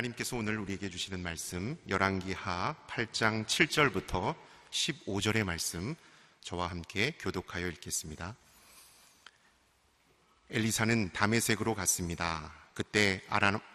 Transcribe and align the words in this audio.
하나님께서 0.00 0.36
오늘 0.36 0.58
우리에게 0.58 0.88
주시는 0.88 1.22
말씀 1.22 1.76
열왕기하 1.88 2.74
8장 2.88 3.44
7절부터 3.44 4.34
15절의 4.70 5.44
말씀 5.44 5.94
저와 6.40 6.68
함께 6.68 7.12
교독하여 7.18 7.66
읽겠습니다. 7.68 8.34
엘리사는 10.50 11.12
담에색으로 11.12 11.74
갔습니다. 11.74 12.50
그때 12.72 13.22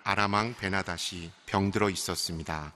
아람왕 0.03 0.55
베나다시 0.55 1.31
병들어 1.45 1.91
있었습니다. 1.91 2.73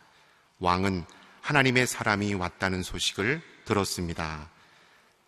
왕은 0.60 1.06
하나님의 1.42 1.88
사람이 1.88 2.36
왔다는 2.36 2.84
소식을 2.84 3.42
들었습니다. 3.66 4.50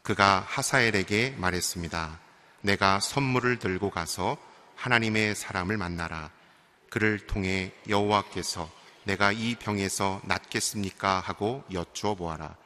그가 0.04 0.46
하사엘에게 0.48 1.32
말했습니다. 1.40 2.20
내가 2.62 3.00
선물을 3.00 3.58
들고 3.58 3.90
가서 3.90 4.38
하나님의 4.76 5.36
사람을 5.36 5.78
만나라. 5.78 6.30
그를 6.92 7.26
통해 7.26 7.72
여호와께서 7.88 8.70
내가 9.06 9.32
이 9.32 9.56
병에서 9.56 10.22
낫겠습니까? 10.26 11.22
하고 11.22 11.64
여쭈어 11.72 12.16
보아라. 12.16 12.58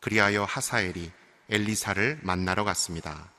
그리하여 0.00 0.44
하사엘이 0.44 1.12
엘리사를 1.50 2.20
만나러 2.22 2.64
갔습니다. 2.64 3.30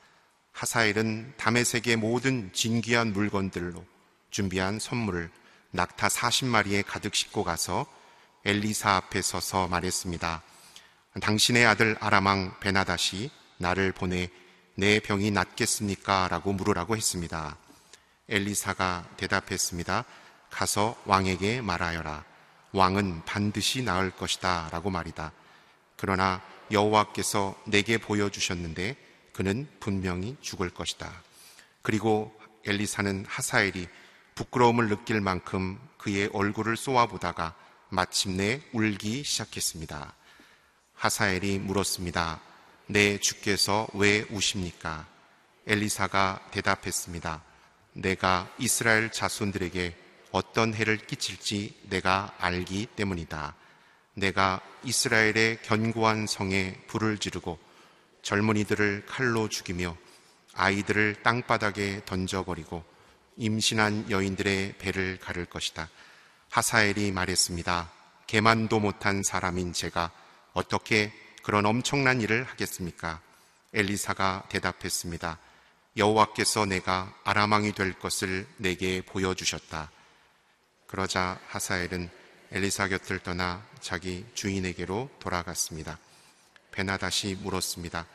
하사엘은 0.52 1.34
담에색의 1.38 1.95
모든 1.95 2.53
진귀한 2.53 3.13
물건들로 3.13 3.84
준비한 4.29 4.77
선물을 4.77 5.31
낙타 5.71 6.09
40마리에 6.09 6.85
가득 6.85 7.15
싣고 7.15 7.43
가서 7.43 7.88
엘리사 8.45 8.95
앞에 8.98 9.23
서서 9.23 9.67
말했습니다. 9.70 10.43
당신의 11.20 11.65
아들 11.65 11.98
아람왕 11.99 12.60
베나다시 12.60 13.32
나를 13.57 13.91
보내 13.91 14.29
내 14.76 14.99
병이 14.99 15.32
낫겠습니까? 15.32 16.27
라고 16.27 16.54
물으라고 16.54 16.95
했습니다. 16.95 17.57
엘리사가 18.29 19.10
대답했습니다. 19.17 20.05
가서 20.52 20.96
왕에게 21.05 21.62
말하여라. 21.62 22.24
왕은 22.74 23.26
반드시 23.26 23.82
나을 23.82 24.12
것이다. 24.12 24.70
라고 24.71 24.90
말이다. 24.90 25.32
그러나 25.98 26.41
여호와께서 26.71 27.55
내게 27.66 27.98
보여주셨는데 27.98 28.96
그는 29.34 29.68
분명히 29.79 30.38
죽을 30.41 30.70
것이다. 30.70 31.12
그리고 31.82 32.38
엘리사는 32.66 33.26
하사엘이 33.27 33.88
부끄러움을 34.35 34.88
느낄 34.88 35.22
만큼 35.22 35.79
그의 35.98 36.29
얼굴을 36.34 36.77
쏘아보다가 36.77 37.55
마침내 37.90 38.62
울기 38.74 39.24
시작했습니다. 39.24 40.13
하사엘이 40.96 41.60
물었습니다. 41.60 42.40
내 42.88 43.18
주께서 43.18 43.88
왜 43.94 44.26
우십니까? 44.29 45.07
엘리사가 45.68 46.49
대답했습니다. 46.52 47.44
내가 47.94 48.49
이스라엘 48.57 49.12
자손들에게 49.12 49.96
어떤 50.32 50.74
해를 50.74 50.98
끼칠지 50.98 51.79
내가 51.90 52.34
알기 52.40 52.87
때문이다. 52.96 53.55
내가 54.13 54.62
이스라엘의 54.84 55.60
견고한 55.63 56.27
성에 56.27 56.76
불을 56.88 57.18
지르고 57.18 57.60
젊은이들을 58.23 59.05
칼로 59.07 59.49
죽이며 59.49 59.96
아이들을 60.54 61.23
땅바닥에 61.23 62.01
던져버리고 62.05 62.84
임신한 63.38 64.12
여인들의 64.12 64.78
배를 64.78 65.18
가를 65.19 65.46
것이다. 65.46 65.90
하사엘이 66.50 67.12
말했습니다. 67.12 67.91
개만도 68.28 68.79
못한 68.79 69.23
사람인 69.23 69.73
제가 69.73 70.12
어떻게 70.53 71.13
그런 71.44 71.66
엄청난 71.66 72.22
일을 72.22 72.44
하겠습니까? 72.44 73.22
엘리사가 73.73 74.44
대답했습니다. 74.50 75.39
여호와께서 75.97 76.66
내가 76.66 77.13
아람왕이 77.23 77.73
될 77.73 77.94
것을 77.94 78.47
내게 78.57 79.01
보여주셨다. 79.01 79.91
그러자 80.91 81.40
하사엘은 81.47 82.09
엘리사 82.52 82.90
곁을 82.90 83.19
떠나 83.19 83.66
자기 83.79 84.25
주인에게로 84.34 85.09
돌아갔습니다. 85.19 85.97
베나다시 86.72 87.38
물었습니다. 87.40 88.06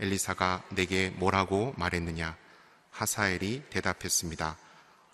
엘리사가 0.00 0.64
내게 0.70 1.10
뭐라고 1.10 1.74
말했느냐? 1.76 2.34
하사엘이 2.92 3.64
대답했습니다. 3.68 4.56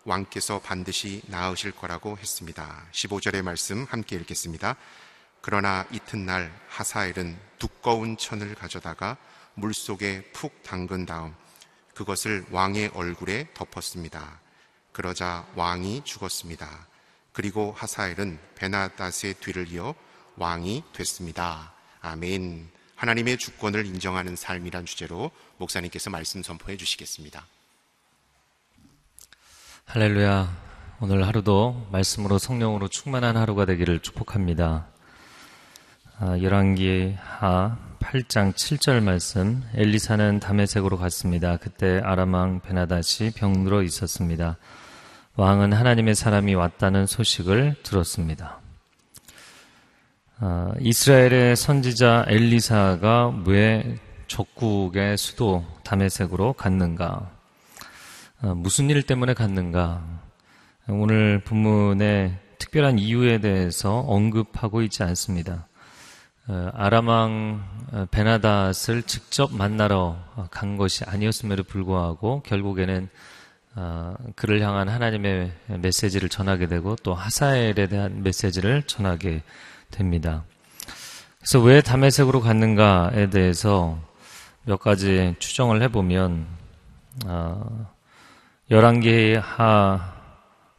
왕께서 0.04 0.60
반드시 0.60 1.22
나으실 1.26 1.72
거라고 1.72 2.16
했습니다. 2.16 2.86
15절의 2.92 3.42
말씀 3.42 3.86
함께 3.90 4.14
읽겠습니다. 4.14 4.76
그러나 5.40 5.86
이튿날 5.90 6.54
하사엘은 6.68 7.36
두꺼운 7.58 8.18
천을 8.18 8.54
가져다가 8.54 9.16
물 9.54 9.74
속에 9.74 10.30
푹 10.32 10.62
담근 10.62 11.06
다음 11.06 11.34
그것을 11.96 12.46
왕의 12.52 12.92
얼굴에 12.94 13.48
덮었습니다. 13.54 14.40
그러자 14.92 15.44
왕이 15.56 16.04
죽었습니다. 16.04 16.89
그리고 17.32 17.72
하사엘은 17.76 18.38
베나다스의 18.56 19.34
뒤를 19.34 19.68
이어 19.68 19.94
왕이 20.36 20.84
됐습니다. 20.92 21.72
아멘. 22.00 22.68
하나님의 22.96 23.38
주권을 23.38 23.86
인정하는 23.86 24.36
삶이란 24.36 24.84
주제로 24.84 25.30
목사님께서 25.58 26.10
말씀 26.10 26.42
선포해 26.42 26.76
주시겠습니다. 26.76 27.46
할렐루야. 29.86 30.70
오늘 31.00 31.26
하루도 31.26 31.88
말씀으로 31.90 32.38
성령으로 32.38 32.88
충만한 32.88 33.36
하루가 33.36 33.64
되기를 33.64 34.00
축복합니다. 34.00 34.86
아, 36.18 36.38
열왕기 36.38 37.16
하 37.18 37.78
8장 38.00 38.52
7절 38.52 39.02
말씀 39.02 39.62
엘리사는 39.74 40.40
담에색으로 40.40 40.98
갔습니다. 40.98 41.56
그때 41.56 42.00
아람왕 42.04 42.60
베나다시 42.60 43.32
병들어 43.34 43.82
있었습니다. 43.82 44.58
왕은 45.36 45.72
하나님의 45.72 46.16
사람이 46.16 46.54
왔다는 46.54 47.06
소식을 47.06 47.76
들었습니다. 47.84 48.58
아, 50.38 50.72
이스라엘의 50.80 51.54
선지자 51.54 52.26
엘리사가 52.28 53.42
왜 53.46 53.98
적국의 54.26 55.16
수도 55.16 55.64
담에색으로 55.84 56.54
갔는가? 56.54 57.30
아, 58.42 58.54
무슨 58.54 58.90
일 58.90 59.02
때문에 59.02 59.34
갔는가? 59.34 60.02
오늘 60.88 61.40
본문의 61.44 62.36
특별한 62.58 62.98
이유에 62.98 63.38
대해서 63.38 64.00
언급하고 64.00 64.82
있지 64.82 65.04
않습니다. 65.04 65.68
어, 66.48 66.70
아람왕 66.74 67.64
어, 67.92 68.06
베나닷을 68.10 69.04
직접 69.04 69.54
만나러 69.54 70.16
간 70.50 70.76
것이 70.76 71.04
아니었음에도 71.04 71.62
불구하고 71.62 72.42
결국에는 72.44 73.08
어, 73.76 74.14
그를 74.34 74.60
향한 74.60 74.88
하나님의 74.88 75.52
메시지를 75.78 76.28
전하게 76.28 76.66
되고 76.66 76.96
또 76.96 77.14
하사엘에 77.14 77.86
대한 77.86 78.22
메시지를 78.22 78.82
전하게 78.82 79.42
됩니다. 79.90 80.44
그래서 81.38 81.60
왜 81.60 81.80
담에색으로 81.80 82.40
갔는가에 82.40 83.30
대해서 83.30 83.98
몇 84.64 84.78
가지 84.78 85.34
추정을 85.38 85.82
해보면 85.82 86.46
열왕기하 88.70 90.14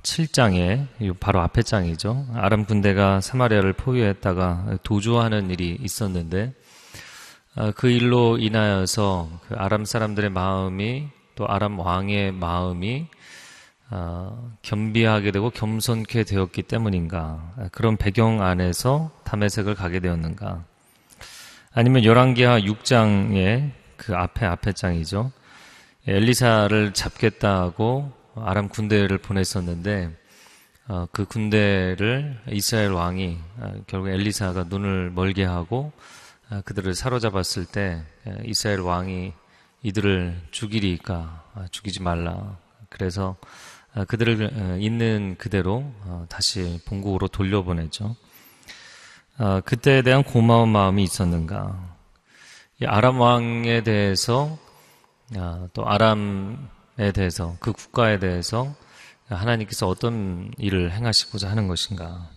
7장에 0.04 1.20
바로 1.20 1.42
앞에 1.42 1.62
장이죠. 1.62 2.28
아람 2.34 2.66
군대가 2.66 3.22
사마리아를 3.22 3.74
포위했다가 3.74 4.78
도주하는 4.84 5.50
일이 5.50 5.78
있었는데 5.82 6.54
아, 7.54 7.72
그 7.72 7.90
일로 7.90 8.38
인하여서 8.38 9.30
그 9.48 9.56
아람 9.56 9.84
사람들의 9.84 10.30
마음이 10.30 11.10
또 11.42 11.48
아람 11.48 11.80
왕의 11.80 12.34
마음이 12.34 13.08
아, 13.90 14.52
겸비하게 14.62 15.32
되고 15.32 15.50
겸손케 15.50 16.24
되었기 16.24 16.62
때문인가? 16.62 17.56
그런 17.72 17.98
배경 17.98 18.44
안에서 18.44 19.10
담에색을 19.24 19.74
가게 19.74 20.00
되었는가? 20.00 20.64
아니면 21.74 22.04
열왕기하 22.04 22.60
6장의 22.60 23.72
그 23.98 24.16
앞에 24.16 24.46
앞에 24.46 24.74
장이죠. 24.74 25.32
엘리사를 26.06 26.94
잡겠다고 26.94 28.12
아람 28.36 28.70
군대를 28.70 29.18
보냈었는데 29.18 30.12
어, 30.90 31.08
그 31.12 31.26
군대를 31.26 32.40
이스라엘 32.50 32.92
왕이 32.92 33.40
어, 33.58 33.74
결국 33.88 34.10
엘리사가 34.10 34.66
눈을 34.66 35.10
멀게 35.10 35.44
하고 35.44 35.92
어, 36.52 36.62
그들을 36.66 36.94
사로잡았을 36.94 37.66
때 37.66 38.04
이스라엘 38.46 38.82
왕이 38.82 39.34
이들을 39.84 40.40
죽이리까 40.52 41.41
죽이지 41.72 42.02
말라. 42.02 42.58
그래서 42.90 43.36
그들을 44.08 44.78
있는 44.80 45.36
그대로 45.38 45.92
다시 46.30 46.80
본국으로 46.86 47.28
돌려보냈죠. 47.28 48.16
그때에 49.66 50.02
대한 50.02 50.24
고마운 50.24 50.70
마음이 50.70 51.04
있었는가? 51.04 51.96
아람 52.86 53.20
왕에 53.20 53.84
대해서 53.84 54.58
또 55.74 55.88
아람 55.88 56.70
에 57.00 57.12
대해서 57.14 57.56
그 57.60 57.72
국가에 57.72 58.20
대해서 58.20 58.76
하나님께서 59.28 59.88
어떤 59.88 60.52
일을 60.58 60.92
행하시고자 60.92 61.50
하는 61.50 61.68
것인가. 61.68 62.30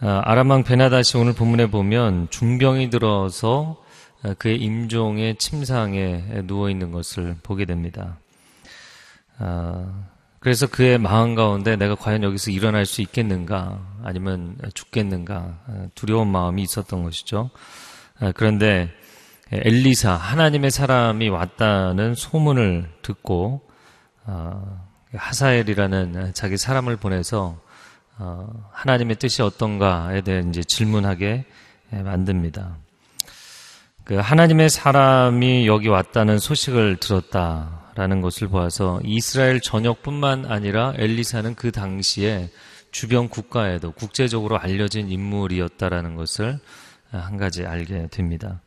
아, 0.00 0.22
아람왕 0.24 0.64
베나다시 0.64 1.16
오늘 1.16 1.32
본문에 1.32 1.66
보면 1.66 2.28
중병이 2.30 2.90
들어서 2.90 3.82
그의 4.38 4.58
임종의 4.60 5.36
침상에 5.36 6.42
누워 6.44 6.70
있는 6.70 6.92
것을 6.92 7.36
보게 7.42 7.64
됩니다. 7.64 8.18
아, 9.38 10.04
그래서 10.40 10.66
그의 10.66 10.98
마음 10.98 11.34
가운데 11.34 11.76
내가 11.76 11.94
과연 11.94 12.22
여기서 12.22 12.50
일어날 12.50 12.86
수 12.86 13.02
있겠는가 13.02 13.78
아니면 14.02 14.56
죽겠는가 14.72 15.90
두려운 15.94 16.28
마음이 16.28 16.62
있었던 16.62 17.02
것이죠. 17.02 17.50
그런데 18.34 18.90
엘리사 19.52 20.12
하나님의 20.12 20.70
사람이 20.70 21.28
왔다는 21.28 22.14
소문을 22.14 22.88
듣고 23.02 23.60
어, 24.24 24.88
하사엘이라는 25.12 26.34
자기 26.34 26.56
사람을 26.56 26.96
보내서 26.96 27.58
어, 28.18 28.48
하나님의 28.72 29.16
뜻이 29.16 29.42
어떤가에 29.42 30.20
대해 30.20 30.44
이제 30.48 30.62
질문하게 30.62 31.46
만듭니다. 31.90 32.76
그 34.04 34.16
하나님의 34.16 34.70
사람이 34.70 35.66
여기 35.66 35.88
왔다는 35.88 36.38
소식을 36.38 36.96
들었다라는 36.96 38.20
것을 38.20 38.48
보아서 38.48 39.00
이스라엘 39.04 39.60
전역뿐만 39.60 40.46
아니라 40.46 40.94
엘리사는 40.96 41.54
그 41.54 41.70
당시에 41.70 42.50
주변 42.90 43.28
국가에도 43.28 43.92
국제적으로 43.92 44.58
알려진 44.58 45.10
인물이었다라는 45.10 46.16
것을 46.16 46.58
한 47.10 47.36
가지 47.36 47.64
알게 47.64 48.08
됩니다. 48.10 48.60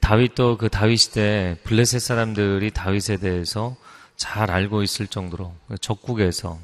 다윗도 0.00 0.58
그 0.58 0.68
다윗 0.68 0.98
시대 0.98 1.56
블레셋 1.64 2.00
사람들이 2.00 2.70
다윗에 2.70 3.16
대해서 3.16 3.76
잘 4.16 4.50
알고 4.50 4.82
있을 4.82 5.08
정도로 5.08 5.52
적국에서 5.80 6.58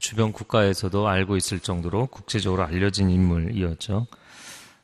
주변 0.00 0.32
국가에서도 0.32 1.08
알고 1.08 1.36
있을 1.36 1.60
정도로 1.60 2.06
국제적으로 2.06 2.64
알려진 2.64 3.08
인물이었죠. 3.08 4.06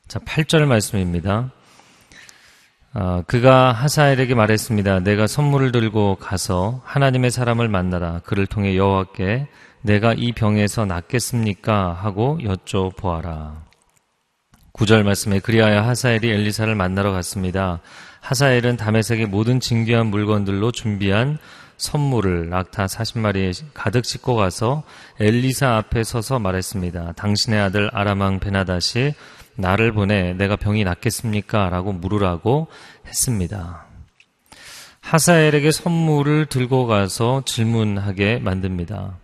자, 0.08 0.18
8절 0.20 0.64
말씀입니다. 0.66 1.50
어, 2.96 3.22
그가 3.26 3.72
하사엘에게 3.72 4.36
말했습니다. 4.36 5.00
내가 5.00 5.26
선물을 5.26 5.72
들고 5.72 6.16
가서 6.20 6.80
하나님의 6.84 7.32
사람을 7.32 7.68
만나라. 7.68 8.20
그를 8.24 8.46
통해 8.46 8.76
여호와께 8.76 9.48
내가 9.82 10.14
이 10.16 10.30
병에서 10.30 10.84
낫겠습니까? 10.84 11.92
하고 11.92 12.38
여쭤보아라. 12.40 13.56
구절 14.72 15.02
말씀에 15.02 15.40
그리하여 15.40 15.82
하사엘이 15.82 16.30
엘리사를 16.30 16.72
만나러 16.76 17.10
갔습니다. 17.10 17.80
하사엘은 18.20 18.76
다메섹의 18.76 19.26
모든 19.26 19.58
진귀한 19.58 20.06
물건들로 20.06 20.70
준비한 20.70 21.38
선물을 21.76 22.48
낙타 22.48 22.86
40마리에 22.86 23.64
가득 23.74 24.04
싣고 24.04 24.36
가서 24.36 24.84
엘리사 25.18 25.76
앞에 25.76 26.04
서서 26.04 26.38
말했습니다. 26.38 27.14
당신의 27.16 27.60
아들 27.60 27.90
아람왕 27.92 28.38
베나다시 28.38 29.14
나를 29.56 29.92
보내 29.92 30.34
내가 30.34 30.56
병이 30.56 30.84
낫겠습니까? 30.84 31.68
라고 31.68 31.92
물으라고 31.92 32.68
했습니다. 33.06 33.86
하사엘에게 35.00 35.70
선물을 35.70 36.46
들고 36.46 36.86
가서 36.86 37.42
질문하게 37.44 38.38
만듭니다. 38.38 39.18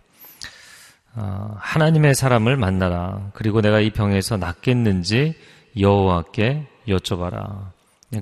어, 1.15 1.55
하나님의 1.57 2.15
사람을 2.15 2.55
만나라. 2.55 3.31
그리고 3.33 3.61
내가 3.61 3.79
이 3.79 3.89
병에서 3.89 4.37
낫겠는지 4.37 5.35
여호와께 5.77 6.67
여쭤봐라. 6.87 7.71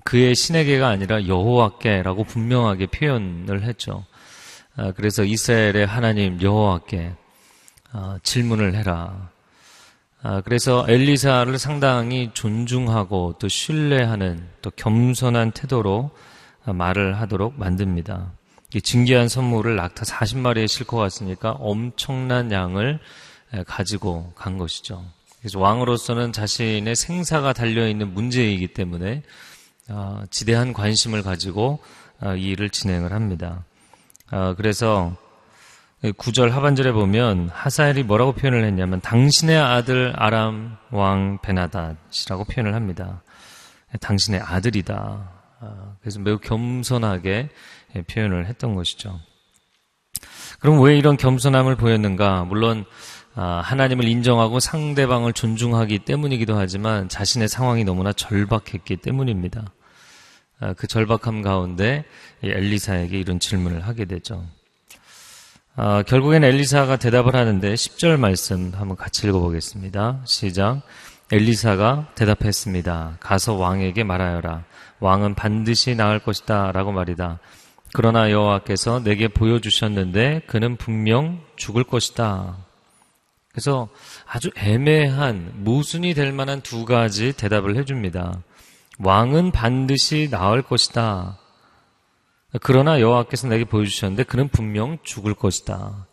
그의 0.04 0.36
신에게가 0.36 0.88
아니라 0.88 1.28
여호와께라고 1.28 2.24
분명하게 2.24 2.88
표현을 2.88 3.64
했죠. 3.64 4.06
아, 4.76 4.92
그래서 4.96 5.24
이스라엘의 5.24 5.86
하나님 5.86 6.42
여호와께 6.42 7.14
아, 7.92 8.18
질문을 8.24 8.76
해라. 8.76 9.30
아, 10.22 10.42
그래서 10.42 10.86
엘리사를 10.88 11.58
상당히 11.58 12.32
존중하고 12.34 13.36
또 13.40 13.48
신뢰하는 13.48 14.46
또 14.62 14.70
겸손한 14.72 15.52
태도로 15.52 16.12
말을 16.66 17.20
하도록 17.22 17.58
만듭니다. 17.58 18.32
증기한 18.84 19.30
선물을 19.30 19.78
낙타 19.78 20.04
40마리에 20.04 20.68
싣고 20.68 20.98
갔으니까 20.98 21.52
엄청난 21.52 22.52
양을 22.52 23.00
가지고 23.66 24.34
간 24.36 24.58
것이죠. 24.58 25.04
그래서 25.40 25.58
왕으로서는 25.60 26.34
자신의 26.34 26.96
생사가 26.96 27.54
달려있는 27.54 28.14
문제이기 28.14 28.68
때문에 28.74 29.24
지대한 30.30 30.74
관심을 30.74 31.24
가지고 31.24 31.80
이 32.38 32.50
일을 32.50 32.70
진행을 32.70 33.14
합니다. 33.14 33.64
아, 34.30 34.54
그래서 34.56 35.16
구절 36.18 36.52
하반절에 36.52 36.94
보면 36.94 37.50
하사엘이 37.52 38.04
뭐라고 38.04 38.32
표현을 38.32 38.64
했냐면 38.64 39.02
당신의 39.02 39.58
아들 39.58 40.14
아람 40.16 40.78
왕 40.92 41.40
베나닷이라고 41.42 42.46
표현을 42.46 42.74
합니다. 42.74 43.22
당신의 44.00 44.40
아들이다. 44.40 45.32
아, 45.60 45.96
그래서 46.00 46.20
매우 46.20 46.38
겸손하게 46.38 47.50
표현을 48.08 48.48
했던 48.48 48.76
것이죠. 48.76 49.20
그럼 50.60 50.82
왜 50.82 50.98
이런 50.98 51.18
겸손함을 51.18 51.76
보였는가? 51.76 52.46
물론 52.46 52.86
아, 53.36 53.62
하나님을 53.64 54.08
인정하고 54.08 54.62
상대방을 54.62 55.34
존중하기 55.34 56.00
때문이기도 56.00 56.58
하지만 56.58 57.10
자신의 57.10 57.50
상황이 57.50 57.84
너무나 57.84 58.14
절박했기 58.14 58.98
때문입니다. 58.98 59.66
아, 60.62 60.74
그 60.74 60.88
절박함 60.88 61.42
가운데 61.42 62.06
엘리사에게 62.42 63.20
이런 63.20 63.40
질문을 63.40 63.86
하게 63.86 64.06
되죠. 64.06 64.46
아, 65.76 66.04
결국엔 66.04 66.44
엘리사가 66.44 66.98
대답을 66.98 67.36
하는데 67.36 67.74
10절 67.74 68.18
말씀 68.18 68.72
한번 68.76 68.98
같이 68.98 69.28
읽어보겠습니다. 69.28 70.22
시작. 70.26 70.82
엘리사가 71.32 72.10
대답했습니다. 72.16 73.18
가서 73.20 73.54
왕에게 73.54 74.04
말하여라. 74.04 74.64
왕은 75.00 75.36
반드시 75.36 75.96
나을 75.96 76.20
것이다. 76.20 76.72
라고 76.72 76.92
말이다. 76.92 77.40
그러나 77.94 78.30
여호와께서 78.30 79.04
내게 79.04 79.28
보여주셨는데 79.28 80.42
그는 80.48 80.76
분명 80.76 81.42
죽을 81.56 81.84
것이다. 81.84 82.58
그래서 83.52 83.90
아주 84.28 84.52
애매한 84.58 85.52
모순이 85.56 86.14
될 86.14 86.32
만한 86.32 86.62
두 86.62 86.86
가지 86.86 87.34
대답을 87.34 87.78
해줍니다. 87.78 88.42
왕은 89.00 89.52
반드시 89.52 90.28
나을 90.30 90.62
것이다. 90.62 91.39
그러나 92.62 93.00
여호와께서 93.00 93.48
내게 93.48 93.64
보여주셨는데 93.64 94.24
그는 94.24 94.48
분명 94.48 94.98
죽을 95.04 95.34
것이다. 95.34 96.08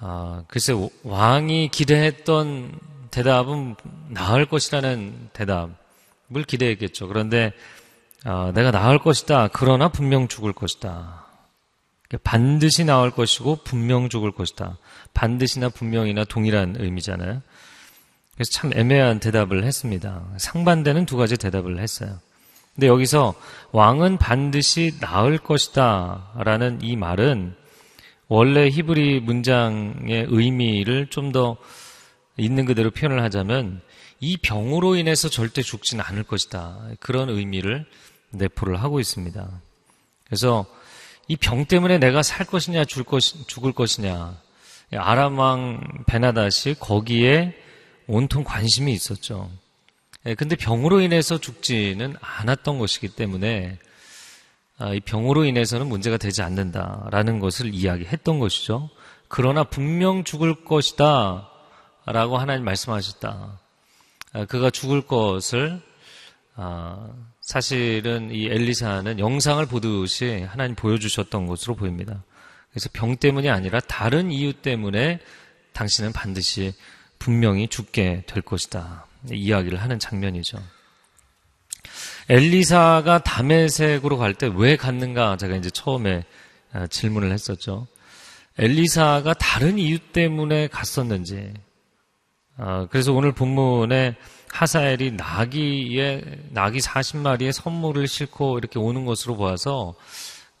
아, 0.00 0.44
글쎄 0.48 0.74
왕이 1.04 1.68
기대했던 1.68 2.78
대답은 3.10 3.76
나을 4.08 4.46
것이라는 4.46 5.30
대답을 5.32 6.44
기대했겠죠. 6.46 7.08
그런데 7.08 7.52
아, 8.24 8.52
내가 8.54 8.70
나을 8.72 8.98
것이다. 8.98 9.48
그러나 9.52 9.88
분명 9.88 10.26
죽을 10.26 10.52
것이다. 10.52 11.24
반드시 12.22 12.84
나을 12.84 13.10
것이고 13.10 13.56
분명 13.64 14.08
죽을 14.08 14.32
것이다. 14.32 14.78
반드시나 15.14 15.68
분명이나 15.68 16.24
동일한 16.24 16.76
의미잖아요. 16.78 17.42
그래서 18.34 18.50
참 18.52 18.72
애매한 18.74 19.18
대답을 19.18 19.64
했습니다. 19.64 20.24
상반되는 20.36 21.06
두 21.06 21.16
가지 21.16 21.36
대답을 21.36 21.78
했어요. 21.78 22.18
근데 22.76 22.86
여기서 22.86 23.34
왕은 23.72 24.18
반드시 24.18 24.92
나을 25.00 25.38
것이다 25.38 26.32
라는 26.36 26.78
이 26.82 26.94
말은 26.96 27.56
원래 28.28 28.68
히브리 28.68 29.20
문장의 29.20 30.26
의미를 30.28 31.08
좀 31.08 31.32
더 31.32 31.56
있는 32.38 32.66
그대로 32.66 32.90
표현을 32.90 33.22
하자면 33.22 33.80
이 34.20 34.36
병으로 34.36 34.96
인해서 34.96 35.30
절대 35.30 35.62
죽지는 35.62 36.04
않을 36.04 36.22
것이다. 36.24 36.78
그런 37.00 37.30
의미를 37.30 37.86
내포를 38.30 38.82
하고 38.82 39.00
있습니다. 39.00 39.48
그래서 40.26 40.66
이 41.28 41.36
병 41.36 41.64
때문에 41.64 41.98
내가 41.98 42.22
살 42.22 42.46
것이냐 42.46 42.84
죽을 42.84 43.72
것이냐 43.72 44.36
아람왕 44.94 46.04
베나다시 46.06 46.76
거기에 46.78 47.54
온통 48.06 48.44
관심이 48.44 48.92
있었죠. 48.92 49.50
예, 50.26 50.34
근데 50.34 50.56
병으로 50.56 51.00
인해서 51.00 51.38
죽지는 51.38 52.16
않았던 52.20 52.78
것이기 52.78 53.08
때문에 53.08 53.78
아, 54.78 54.92
이 54.92 55.00
병으로 55.00 55.44
인해서는 55.44 55.86
문제가 55.86 56.16
되지 56.16 56.42
않는다라는 56.42 57.38
것을 57.38 57.72
이야기했던 57.72 58.40
것이죠. 58.40 58.90
그러나 59.28 59.64
분명 59.64 60.24
죽을 60.24 60.64
것이다 60.64 61.48
라고 62.06 62.38
하나님 62.38 62.64
말씀하셨다. 62.64 63.60
아, 64.32 64.44
그가 64.46 64.70
죽을 64.70 65.02
것을 65.02 65.80
아, 66.56 67.08
사실은 67.40 68.30
이 68.32 68.46
엘리사는 68.46 69.20
영상을 69.20 69.64
보듯이 69.66 70.42
하나님 70.42 70.74
보여주셨던 70.74 71.46
것으로 71.46 71.76
보입니다. 71.76 72.24
그래서 72.70 72.90
병 72.92 73.16
때문이 73.16 73.48
아니라 73.48 73.78
다른 73.80 74.32
이유 74.32 74.52
때문에 74.52 75.20
당신은 75.72 76.12
반드시 76.12 76.74
분명히 77.18 77.68
죽게 77.68 78.24
될 78.26 78.42
것이다. 78.42 79.06
이야기를 79.30 79.80
하는 79.80 79.98
장면이죠. 79.98 80.58
엘리사가 82.28 83.20
담에색으로 83.22 84.18
갈 84.18 84.34
때 84.34 84.48
왜 84.48 84.76
갔는가 84.76 85.36
제가 85.36 85.56
이제 85.56 85.70
처음에 85.70 86.24
아, 86.72 86.86
질문을 86.86 87.32
했었죠. 87.32 87.86
엘리사가 88.58 89.34
다른 89.34 89.78
이유 89.78 89.98
때문에 89.98 90.68
갔었는지. 90.68 91.52
아, 92.56 92.88
그래서 92.90 93.12
오늘 93.12 93.32
본문에 93.32 94.16
하사엘이 94.50 95.12
나귀에 95.12 96.22
나귀 96.50 96.78
40마리의 96.78 97.52
선물을 97.52 98.08
싣고 98.08 98.58
이렇게 98.58 98.78
오는 98.78 99.04
것으로 99.04 99.36
보아서 99.36 99.94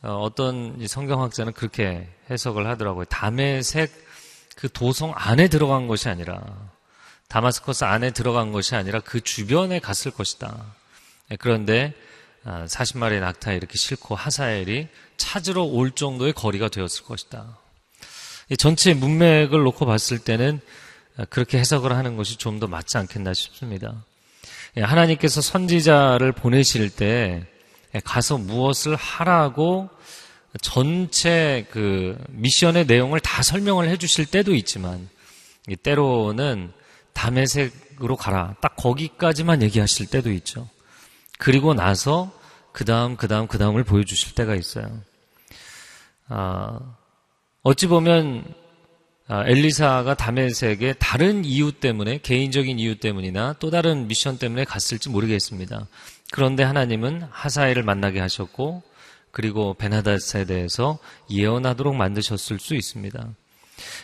어, 0.02 0.28
떤 0.36 0.86
성경학자는 0.86 1.52
그렇게 1.54 2.06
해석을 2.30 2.66
하더라고요. 2.66 3.06
다메색 3.06 3.90
그 4.56 4.68
도성 4.70 5.12
안에 5.16 5.48
들어간 5.48 5.86
것이 5.86 6.08
아니라 6.08 6.42
다마스커스 7.28 7.84
안에 7.84 8.12
들어간 8.12 8.52
것이 8.52 8.74
아니라 8.74 9.00
그 9.00 9.20
주변에 9.20 9.78
갔을 9.78 10.10
것이다. 10.10 10.74
예, 11.30 11.36
그런데 11.36 11.94
40마리의 12.44 13.18
아, 13.18 13.26
낙타에 13.26 13.56
이렇게 13.56 13.76
싣고 13.76 14.14
하사엘이 14.14 14.88
찾으러 15.16 15.62
올 15.62 15.90
정도의 15.90 16.32
거리가 16.32 16.68
되었을 16.68 17.04
것이다. 17.04 17.58
전체 18.58 18.94
문맥을 18.94 19.62
놓고 19.64 19.86
봤을 19.86 20.18
때는 20.18 20.60
아, 21.16 21.24
그렇게 21.24 21.58
해석을 21.58 21.92
하는 21.92 22.16
것이 22.16 22.36
좀 22.36 22.60
더 22.60 22.66
맞지 22.68 22.98
않겠나 22.98 23.34
싶습니다. 23.34 24.04
예, 24.76 24.82
하나님께서 24.82 25.40
선지자를 25.40 26.32
보내실 26.32 26.90
때 26.90 27.44
예, 27.94 28.00
가서 28.00 28.38
무엇을 28.38 28.94
하라고 28.94 29.90
전체 30.62 31.66
그 31.70 32.16
미션의 32.28 32.86
내용을 32.86 33.20
다 33.20 33.42
설명을 33.42 33.88
해 33.88 33.96
주실 33.96 34.26
때도 34.26 34.54
있지만 34.54 35.08
때로는 35.82 36.72
담에색으로 37.16 38.16
가라. 38.16 38.54
딱 38.60 38.76
거기까지만 38.76 39.62
얘기하실 39.62 40.10
때도 40.10 40.30
있죠. 40.32 40.68
그리고 41.38 41.74
나서 41.74 42.30
그 42.72 42.84
다음, 42.84 43.16
그 43.16 43.26
다음, 43.26 43.46
그 43.46 43.58
다음을 43.58 43.84
보여주실 43.84 44.34
때가 44.34 44.54
있어요. 44.54 45.00
아, 46.28 46.78
어찌 47.62 47.86
보면 47.86 48.44
아, 49.28 49.44
엘리사가 49.46 50.14
다메섹에 50.14 50.94
다른 51.00 51.44
이유 51.44 51.72
때문에 51.72 52.18
개인적인 52.18 52.78
이유 52.78 53.00
때문이나 53.00 53.56
또 53.58 53.70
다른 53.70 54.06
미션 54.06 54.38
때문에 54.38 54.64
갔을지 54.64 55.08
모르겠습니다. 55.08 55.88
그런데 56.30 56.62
하나님은 56.62 57.26
하사엘을 57.30 57.82
만나게 57.82 58.20
하셨고 58.20 58.82
그리고 59.32 59.74
베나다스에 59.74 60.44
대해서 60.44 60.98
예언하도록 61.30 61.94
만드셨을 61.96 62.58
수 62.58 62.74
있습니다. 62.74 63.28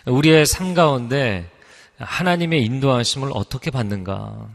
우리의 0.07 0.45
삶 0.47 0.75
가운데 0.75 1.51
하나님의 2.03 2.65
인도하심을 2.65 3.31
어떻게 3.35 3.71
받는가? 3.71 4.49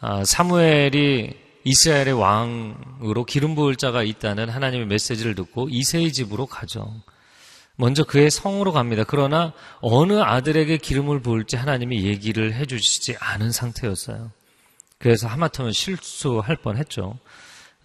아, 0.00 0.24
사무엘이 0.24 1.34
이스라엘의 1.64 2.12
왕으로 2.12 3.24
기름 3.24 3.54
부을 3.54 3.76
자가 3.76 4.02
있다는 4.02 4.50
하나님의 4.50 4.86
메시지를 4.86 5.34
듣고 5.34 5.68
이세의 5.70 6.12
집으로 6.12 6.46
가죠. 6.46 6.94
먼저 7.76 8.04
그의 8.04 8.30
성으로 8.30 8.72
갑니다. 8.72 9.04
그러나 9.06 9.52
어느 9.80 10.20
아들에게 10.20 10.76
기름을 10.76 11.20
부을지 11.20 11.56
하나님이 11.56 12.04
얘기를 12.04 12.52
해주시지 12.52 13.16
않은 13.18 13.50
상태였어요. 13.50 14.30
그래서 14.98 15.26
하마터면 15.26 15.72
실수할 15.72 16.56
뻔했죠. 16.56 17.18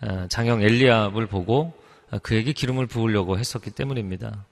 아, 0.01 0.27
장형 0.27 0.61
엘리압을 0.61 1.27
보고 1.27 1.73
그에게 2.21 2.53
기름을 2.53 2.87
부으려고 2.87 3.37
했었기 3.37 3.71
때문입니다. 3.71 4.45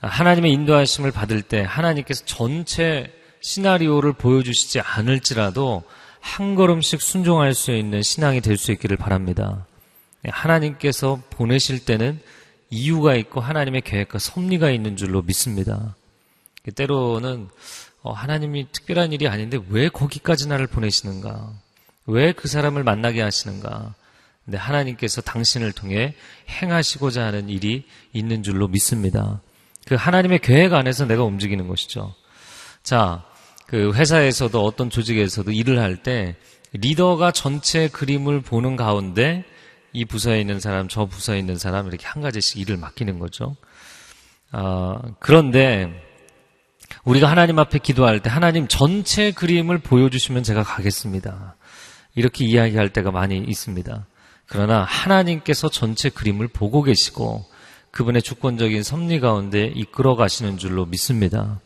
하나님의 0.00 0.52
인도하심을 0.52 1.10
받을 1.12 1.42
때 1.42 1.62
하나님께서 1.62 2.24
전체 2.24 3.12
시나리오를 3.40 4.12
보여주시지 4.12 4.80
않을지라도 4.80 5.82
한 6.20 6.54
걸음씩 6.54 7.00
순종할 7.00 7.54
수 7.54 7.72
있는 7.72 8.02
신앙이 8.02 8.40
될 8.40 8.56
수 8.56 8.72
있기를 8.72 8.96
바랍니다. 8.96 9.66
하나님께서 10.24 11.22
보내실 11.30 11.84
때는 11.84 12.20
이유가 12.70 13.14
있고 13.14 13.40
하나님의 13.40 13.82
계획과 13.82 14.18
섭리가 14.18 14.70
있는 14.70 14.96
줄로 14.96 15.22
믿습니다. 15.22 15.96
때로는 16.74 17.48
어, 18.02 18.12
하나님이 18.12 18.68
특별한 18.72 19.12
일이 19.12 19.26
아닌데 19.26 19.58
왜 19.70 19.88
거기까지 19.88 20.48
나를 20.48 20.66
보내시는가? 20.66 21.52
왜 22.06 22.32
그 22.32 22.46
사람을 22.48 22.84
만나게 22.84 23.22
하시는가? 23.22 23.94
근데 24.44 24.58
하나님께서 24.58 25.20
당신을 25.20 25.72
통해 25.72 26.14
행하시고자 26.48 27.24
하는 27.24 27.48
일이 27.48 27.84
있는 28.12 28.42
줄로 28.42 28.68
믿습니다. 28.68 29.40
그 29.88 29.94
하나님의 29.94 30.40
계획 30.40 30.74
안에서 30.74 31.06
내가 31.06 31.24
움직이는 31.24 31.66
것이죠. 31.66 32.14
자, 32.82 33.24
그 33.66 33.94
회사에서도 33.94 34.62
어떤 34.62 34.90
조직에서도 34.90 35.50
일을 35.50 35.78
할 35.78 36.02
때 36.02 36.36
리더가 36.72 37.32
전체 37.32 37.88
그림을 37.88 38.42
보는 38.42 38.76
가운데 38.76 39.46
이 39.94 40.04
부서에 40.04 40.42
있는 40.42 40.60
사람, 40.60 40.88
저 40.88 41.06
부서에 41.06 41.38
있는 41.38 41.56
사람 41.56 41.86
이렇게 41.86 42.06
한 42.06 42.22
가지씩 42.22 42.58
일을 42.58 42.76
맡기는 42.76 43.18
거죠. 43.18 43.56
어, 44.52 45.00
그런데 45.20 45.90
우리가 47.04 47.30
하나님 47.30 47.58
앞에 47.58 47.78
기도할 47.78 48.20
때 48.20 48.28
하나님 48.28 48.68
전체 48.68 49.30
그림을 49.30 49.78
보여주시면 49.78 50.42
제가 50.42 50.64
가겠습니다. 50.64 51.56
이렇게 52.14 52.44
이야기할 52.44 52.90
때가 52.90 53.10
많이 53.10 53.38
있습니다. 53.38 54.06
그러나 54.46 54.82
하나님께서 54.82 55.70
전체 55.70 56.10
그림을 56.10 56.48
보고 56.48 56.82
계시고 56.82 57.46
그분의 57.98 58.22
주권적인 58.22 58.84
섭리 58.84 59.18
가운데 59.18 59.72
이끌어 59.74 60.14
가시는 60.14 60.56
줄로 60.56 60.86
믿습니다. 60.86 61.58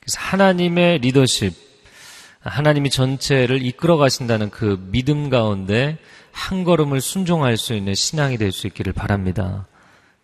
그래서 0.00 0.18
하나님의 0.20 1.00
리더십, 1.00 1.52
하나님이 2.40 2.88
전체를 2.88 3.62
이끌어 3.62 3.98
가신다는 3.98 4.48
그 4.48 4.78
믿음 4.90 5.28
가운데 5.28 5.98
한 6.32 6.64
걸음을 6.64 7.02
순종할 7.02 7.58
수 7.58 7.74
있는 7.74 7.94
신앙이 7.94 8.38
될 8.38 8.52
수 8.52 8.66
있기를 8.68 8.94
바랍니다. 8.94 9.66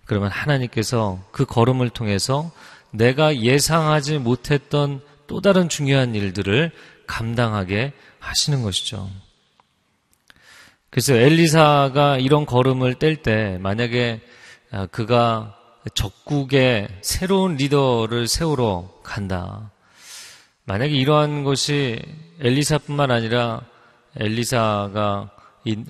그러면 0.07 0.31
하나님께서 0.31 1.23
그 1.33 1.45
걸음을 1.45 1.91
통해서 1.91 2.51
내가 2.91 3.37
예상하지 3.37 4.21
못했던 4.21 5.03
또 5.27 5.43
다른 5.43 5.69
중요한 5.69 6.15
일들을 6.15 6.71
감당하게 7.07 7.93
하시는 8.21 8.63
것이죠. 8.63 9.11
그래서 10.89 11.13
엘리사가 11.13 12.17
이런 12.21 12.47
걸음을 12.47 12.95
뗄 12.95 13.17
때 13.17 13.59
만약에 13.61 14.23
아, 14.23 14.42
그가 14.91 15.57
적국의 15.95 16.89
새로운 17.03 17.57
리더를 17.57 18.29
세우러 18.29 18.91
간다. 19.03 19.71
만약에 20.65 20.95
이러한 20.95 21.45
것이 21.45 22.01
엘리사뿐만 22.41 23.11
아니라 23.11 23.63
엘리사가 24.17 25.31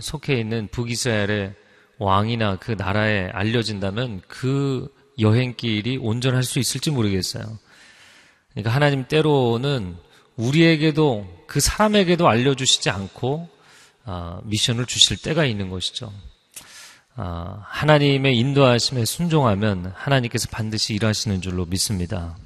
속해 0.01 0.39
있는 0.39 0.69
북이스라엘의 0.69 1.55
왕이나 1.99 2.57
그 2.57 2.73
나라에 2.73 3.29
알려진다면 3.33 4.23
그 4.27 4.93
여행길이 5.21 5.99
온전할 5.99 6.43
수 6.43 6.59
있을지 6.59 6.91
모르겠어요. 6.91 7.45
그러니까 8.51 8.75
하나님 8.75 9.07
때로는 9.07 9.97
우리에게도 10.37 11.45
그 11.47 11.61
사람에게도 11.61 12.29
알려주시지 12.29 12.91
않고 12.91 13.49
아, 14.05 14.41
미션을 14.45 14.87
주실 14.87 15.19
때가 15.19 15.45
있는 15.45 15.69
것이죠. 15.69 16.13
아, 17.15 17.65
하나님의 17.69 18.37
인도하심에 18.39 19.05
순종하면 19.05 19.93
하나님께서 19.95 20.49
반드시 20.51 20.95
일하시는 20.95 21.41
줄로 21.43 21.67
믿습니다. 21.67 22.37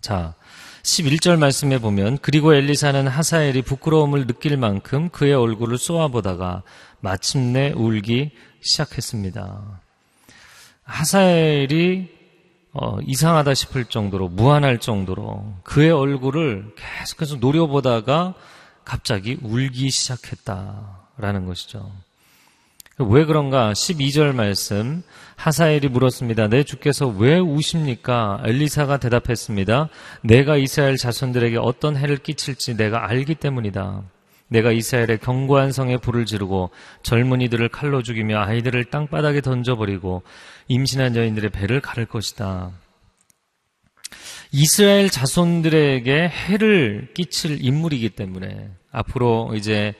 자, 0.00 0.34
11절 0.82 1.38
말씀에 1.38 1.78
보면 1.78 2.18
그리고 2.22 2.54
엘리사는 2.54 3.08
하사엘이 3.08 3.62
부끄러움을 3.62 4.26
느낄 4.26 4.56
만큼 4.56 5.08
그의 5.10 5.34
얼굴을 5.34 5.76
쏘아보다가 5.76 6.62
마침내 7.00 7.72
울기 7.74 8.30
시작했습니다. 8.60 9.80
하사엘이 10.84 12.18
어, 12.72 12.98
이상하다 13.04 13.54
싶을 13.54 13.86
정도로 13.86 14.28
무한할 14.28 14.78
정도로 14.78 15.54
그의 15.64 15.90
얼굴을 15.90 16.74
계속해서 16.76 17.36
노려보다가 17.36 18.34
갑자기 18.84 19.36
울기 19.42 19.90
시작했다라는 19.90 21.46
것이죠. 21.46 21.90
왜 22.98 23.24
그런가? 23.24 23.72
12절 23.72 24.34
말씀 24.34 25.02
하사엘이 25.36 25.88
물었습니다. 25.88 26.48
내 26.48 26.64
주께서 26.64 27.06
왜 27.06 27.38
우십니까? 27.38 28.42
엘리사가 28.44 28.98
대답했습니다. 28.98 29.88
내가 30.22 30.56
이스라엘 30.56 30.96
자손들에게 30.96 31.58
어떤 31.58 31.96
해를 31.96 32.16
끼칠지 32.16 32.76
내가 32.76 33.08
알기 33.08 33.36
때문이다. 33.36 34.02
내가 34.48 34.72
이스라엘의 34.72 35.18
견고한 35.18 35.70
성에 35.70 35.98
불을 35.98 36.24
지르고 36.26 36.70
젊은이들을 37.02 37.68
칼로 37.68 38.02
죽이며 38.02 38.40
아이들을 38.40 38.86
땅바닥에 38.86 39.42
던져버리고 39.42 40.22
임신한 40.66 41.14
여인들의 41.14 41.50
배를 41.50 41.80
가를 41.80 42.06
것이다. 42.06 42.72
이스라엘 44.50 45.08
자손들에게 45.10 46.28
해를 46.28 47.10
끼칠 47.14 47.64
인물이기 47.64 48.10
때문에 48.10 48.70
앞으로 48.90 49.52
이제 49.54 49.94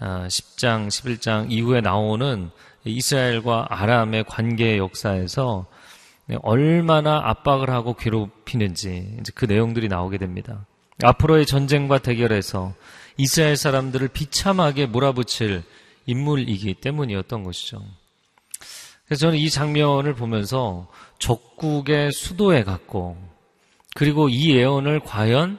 10장, 0.00 0.84
아, 0.84 0.88
11장 0.88 1.50
이후에 1.50 1.80
나오는 1.80 2.50
이스라엘과 2.84 3.68
아람의 3.70 4.24
관계 4.24 4.78
역사에서 4.78 5.66
얼마나 6.42 7.20
압박을 7.24 7.70
하고 7.70 7.94
괴롭히는지 7.94 9.16
이제 9.20 9.32
그 9.34 9.44
내용들이 9.44 9.88
나오게 9.88 10.18
됩니다. 10.18 10.66
앞으로의 11.02 11.46
전쟁과 11.46 11.98
대결에서 11.98 12.74
이스라엘 13.16 13.56
사람들을 13.56 14.08
비참하게 14.08 14.86
몰아붙일 14.86 15.62
인물이기 16.06 16.74
때문이었던 16.74 17.44
것이죠. 17.44 17.82
그래서 19.06 19.20
저는 19.20 19.38
이 19.38 19.50
장면을 19.50 20.14
보면서 20.14 20.88
적국의 21.18 22.12
수도에 22.12 22.64
갔고 22.64 23.16
그리고 23.94 24.28
이 24.28 24.54
예언을 24.54 25.00
과연 25.00 25.58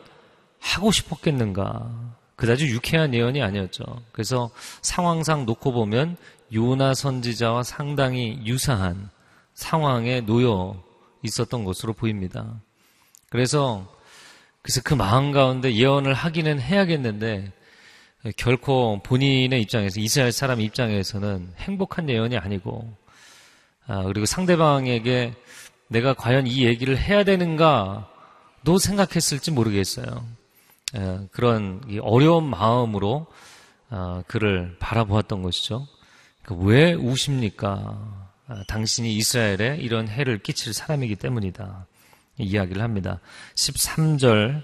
하고 0.60 0.92
싶었겠는가 0.92 2.15
그다지 2.36 2.68
유쾌한 2.68 3.14
예언이 3.14 3.42
아니었죠. 3.42 3.84
그래서 4.12 4.50
상황상 4.82 5.46
놓고 5.46 5.72
보면 5.72 6.18
요나 6.54 6.94
선지자와 6.94 7.64
상당히 7.64 8.40
유사한 8.46 9.10
상황에 9.54 10.22
놓여 10.22 10.82
있었던 11.24 11.64
것으로 11.64 11.94
보입니다. 11.94 12.62
그래서 13.30 13.88
그래서 14.62 14.82
그 14.84 14.94
마음 14.94 15.32
가운데 15.32 15.74
예언을 15.74 16.14
하기는 16.14 16.60
해야겠는데 16.60 17.52
결코 18.38 19.02
본인의 19.04 19.62
입장에서 19.62 20.00
이스라엘 20.00 20.32
사람 20.32 20.60
입장에서는 20.60 21.54
행복한 21.58 22.10
예언이 22.10 22.38
아니고 22.38 22.96
아, 23.88 24.04
그리고 24.04 24.26
상대방에게 24.26 25.34
내가 25.88 26.16
과연 26.16 26.48
이 26.48 26.66
얘기를 26.66 26.98
해야 26.98 27.24
되는가도 27.24 28.80
생각했을지 28.80 29.52
모르겠어요. 29.52 30.26
에, 30.96 31.28
그런 31.32 31.82
어려운 32.02 32.50
마음으로 32.50 33.28
아, 33.90 34.24
그를 34.28 34.76
바라보았던 34.80 35.42
것이죠. 35.42 35.88
그왜 36.44 36.94
우십니까? 36.94 38.32
아, 38.48 38.64
당신이 38.68 39.14
이스라엘에 39.16 39.78
이런 39.78 40.08
해를 40.08 40.40
끼칠 40.40 40.74
사람이기 40.74 41.16
때문이다. 41.16 41.88
이야기를 42.38 42.82
합니다. 42.82 43.20
13절 43.56 44.64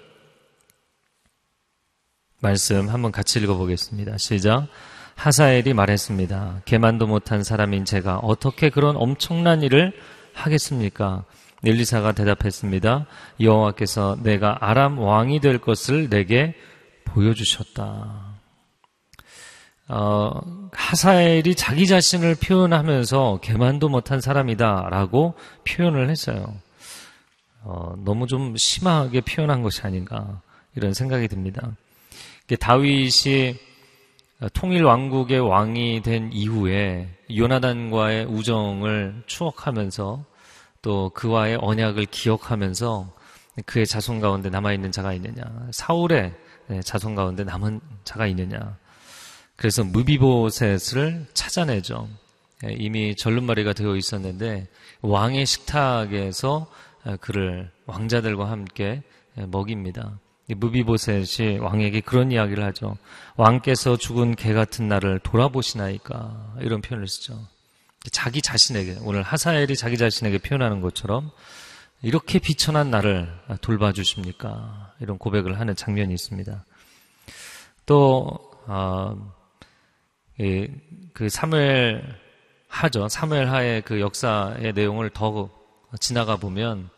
말씀 2.39 2.89
한번 2.89 3.11
같이 3.11 3.39
읽어보겠습니다. 3.39 4.17
시작. 4.17 4.67
하사엘이 5.15 5.73
말했습니다. 5.73 6.63
개만도 6.65 7.05
못한 7.05 7.43
사람인 7.43 7.85
제가 7.85 8.17
어떻게 8.17 8.69
그런 8.69 8.95
엄청난 8.95 9.61
일을 9.61 9.93
하겠습니까? 10.33 11.25
엘리사가 11.63 12.13
대답했습니다. 12.13 13.05
여호와께서 13.39 14.17
내가 14.23 14.57
아람 14.61 14.97
왕이 14.99 15.39
될 15.41 15.59
것을 15.59 16.09
내게 16.09 16.55
보여주셨다. 17.05 18.31
어, 19.89 20.41
하사엘이 20.71 21.55
자기 21.55 21.85
자신을 21.85 22.35
표현하면서 22.35 23.39
개만도 23.41 23.89
못한 23.89 24.21
사람이다라고 24.21 25.35
표현을 25.67 26.09
했어요. 26.09 26.55
어, 27.63 27.93
너무 28.03 28.25
좀 28.25 28.55
심하게 28.55 29.21
표현한 29.21 29.61
것이 29.61 29.81
아닌가 29.81 30.41
이런 30.75 30.93
생각이 30.93 31.27
듭니다. 31.27 31.71
다윗이 32.59 33.55
통일 34.53 34.83
왕국의 34.83 35.39
왕이 35.39 36.01
된 36.01 36.31
이후에 36.33 37.07
요나단과의 37.35 38.25
우정을 38.25 39.23
추억하면서 39.27 40.25
또 40.81 41.09
그와의 41.11 41.57
언약을 41.61 42.05
기억하면서 42.05 43.13
그의 43.65 43.85
자손 43.85 44.19
가운데 44.19 44.49
남아있는 44.49 44.91
자가 44.91 45.13
있느냐. 45.13 45.43
사울의 45.71 46.33
네, 46.67 46.81
자손 46.81 47.15
가운데 47.15 47.43
남은 47.43 47.81
자가 48.03 48.27
있느냐. 48.27 48.77
그래서 49.55 49.83
무비보셋을 49.83 51.27
찾아내죠. 51.33 52.07
예, 52.65 52.73
이미 52.73 53.15
절름머리가 53.15 53.73
되어 53.73 53.95
있었는데 53.95 54.67
왕의 55.01 55.45
식탁에서 55.45 56.71
그를 57.19 57.71
왕자들과 57.85 58.49
함께 58.49 59.03
예, 59.37 59.45
먹입니다. 59.45 60.19
무비보셋이 60.47 61.59
왕에게 61.59 62.01
그런 62.01 62.31
이야기를 62.31 62.63
하죠. 62.65 62.97
왕께서 63.35 63.97
죽은 63.97 64.35
개 64.35 64.53
같은 64.53 64.87
나를 64.87 65.19
돌아보시나이까 65.19 66.55
이런 66.61 66.81
표현을 66.81 67.07
쓰죠. 67.07 67.39
자기 68.09 68.41
자신에게 68.41 68.97
오늘 69.01 69.21
하사엘이 69.21 69.75
자기 69.75 69.97
자신에게 69.97 70.39
표현하는 70.39 70.81
것처럼 70.81 71.31
이렇게 72.01 72.39
비천한 72.39 72.89
나를 72.89 73.31
돌봐주십니까? 73.61 74.93
이런 74.99 75.17
고백을 75.19 75.59
하는 75.59 75.75
장면이 75.75 76.13
있습니다. 76.13 76.65
또 77.85 78.39
어, 78.65 79.15
그 81.13 81.29
사무엘 81.29 82.03
하죠. 82.67 83.07
사무엘 83.07 83.49
하의 83.49 83.81
그 83.83 83.99
역사의 83.99 84.73
내용을 84.73 85.11
더 85.11 85.49
지나가 85.99 86.37
보면 86.37 86.89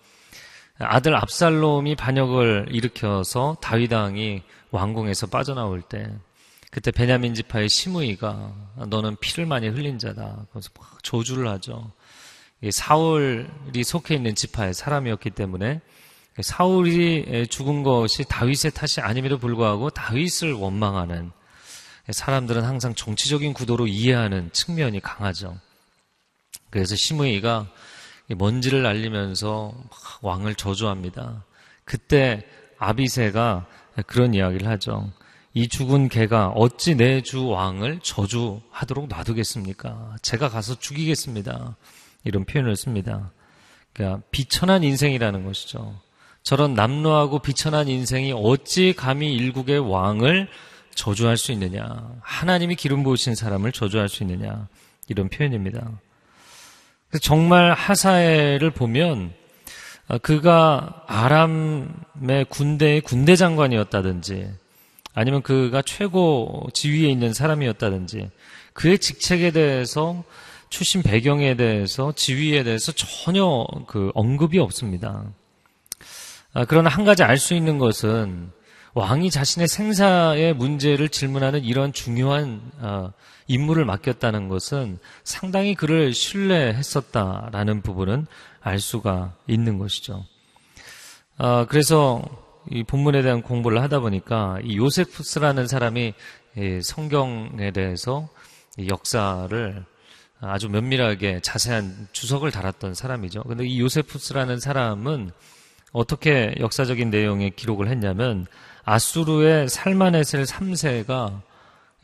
아들 0.80 1.16
압살롬이 1.16 1.96
반역을 1.96 2.68
일으켜서 2.72 3.58
다윗 3.62 3.92
왕이 3.92 4.44
왕궁에서 4.72 5.28
빠져나올 5.28 5.82
때 5.82 6.14
그때 6.74 6.90
베냐민 6.90 7.36
지파의 7.36 7.70
시므이가 7.70 8.56
너는 8.88 9.18
피를 9.18 9.46
많이 9.46 9.68
흘린 9.68 10.00
자다. 10.00 10.48
그래서 10.52 10.72
조주를 11.04 11.48
하죠. 11.50 11.92
사울이 12.72 13.84
속해 13.84 14.16
있는 14.16 14.34
지파의 14.34 14.74
사람이었기 14.74 15.30
때문에 15.30 15.82
사울이 16.42 17.46
죽은 17.52 17.84
것이 17.84 18.24
다윗의 18.28 18.72
탓이 18.72 19.02
아님에도 19.02 19.38
불구하고 19.38 19.92
다윗을 19.92 20.54
원망하는 20.54 21.32
사람들은 22.10 22.64
항상 22.64 22.96
정치적인 22.96 23.54
구도로 23.54 23.86
이해하는 23.86 24.50
측면이 24.52 25.00
강하죠. 25.00 25.60
그래서 26.72 26.96
시므이가 26.96 27.68
먼지를 28.30 28.82
날리면서 28.82 29.76
왕을 30.24 30.56
저주합니다. 30.56 31.46
그때 31.86 32.44
아비세가 32.80 33.68
그런 34.08 34.34
이야기를 34.34 34.68
하죠. 34.70 35.12
이 35.54 35.68
죽은 35.68 36.10
개가 36.10 36.50
어찌 36.50 36.96
내 36.96 37.22
주 37.22 37.48
왕을 37.48 38.00
저주하도록 38.02 39.08
놔두겠습니까? 39.08 40.16
제가 40.22 40.50
가서 40.50 40.80
죽이겠습니다. 40.80 41.76
이런 42.24 42.46
표현을 42.46 42.76
씁니다. 42.76 43.32
그러니까 43.94 44.22
비천한 44.32 44.84
인생이라는 44.84 45.46
것이죠. 45.46 46.00
저런 46.42 46.74
남루하고 46.74 47.40
비천한 47.40 47.88
인생이 47.88 48.34
어찌 48.36 48.94
감히 48.94 49.34
일국의 49.36 49.80
왕을 49.80 50.50
저주할 50.96 51.38
수 51.38 51.52
있느냐? 51.52 52.12
하나님이 52.22 52.76
기름 52.76 53.04
부으신 53.04 53.36
사람을 53.36 53.72
저주할 53.72 54.10
수 54.10 54.24
있느냐? 54.24 54.68
이런 55.08 55.30
표현입니다. 55.30 55.90
정말 57.22 57.74
하사엘을 57.74 58.72
보면 58.72 59.34
어, 60.08 60.18
그가 60.18 61.04
아람의 61.08 62.46
군대의 62.50 63.02
군대 63.02 63.36
장관이었다든지 63.36 64.52
아니면 65.14 65.42
그가 65.42 65.82
최고 65.82 66.68
지위에 66.74 67.10
있는 67.10 67.34
사람이었다든지 67.34 68.30
그의 68.74 68.98
직책에 69.00 69.52
대해서 69.52 70.24
출신 70.70 71.04
배경에 71.04 71.56
대해서 71.56 72.14
지위에 72.16 72.64
대해서 72.64 72.92
전혀 72.92 73.66
그 73.88 74.12
언급이 74.16 74.58
없습니다. 74.58 75.26
아, 76.54 76.66
그러나 76.66 76.90
한 76.90 77.06
가지 77.06 77.24
알 77.24 77.38
수 77.38 77.54
있는 77.54 77.78
것은 77.78 78.52
왕이 78.96 79.32
자신의 79.32 79.68
생사의 79.68 80.54
문제를 80.54 81.10
질문하는 81.10 81.64
이런 81.64 81.94
중요한 81.94 82.62
어, 82.80 83.12
임무를 83.48 83.86
맡겼다는 83.86 84.50
것은 84.50 85.00
상당히 85.24 85.74
그를 85.74 86.14
신뢰했었다라는 86.14 87.82
부분은 87.82 88.28
알 88.62 88.80
수가 88.80 89.34
있는 89.48 89.80
것이죠. 89.80 90.26
어, 91.38 91.66
그래서 91.68 92.22
이 92.70 92.84
본문에 92.84 93.22
대한 93.22 93.42
공부를 93.42 93.82
하다 93.82 94.00
보니까 94.00 94.60
이 94.64 94.78
요세푸스라는 94.78 95.68
사람이 95.68 96.14
성경에 96.84 97.72
대해서 97.72 98.30
역사를 98.88 99.86
아주 100.40 100.70
면밀하게 100.70 101.42
자세한 101.42 102.08
주석을 102.12 102.52
달았던 102.52 102.96
사람이죠. 102.96 103.44
근데 103.44 103.66
이 103.66 103.80
요세푸스라는 103.80 104.60
사람은 104.60 105.32
어떻게 105.92 106.56
역사적인 106.60 107.10
내용에 107.10 107.52
기록을 107.52 107.88
했냐면 107.88 108.48
아수르의 108.84 109.70
살마네셀 109.70 110.44
3세가 110.44 111.42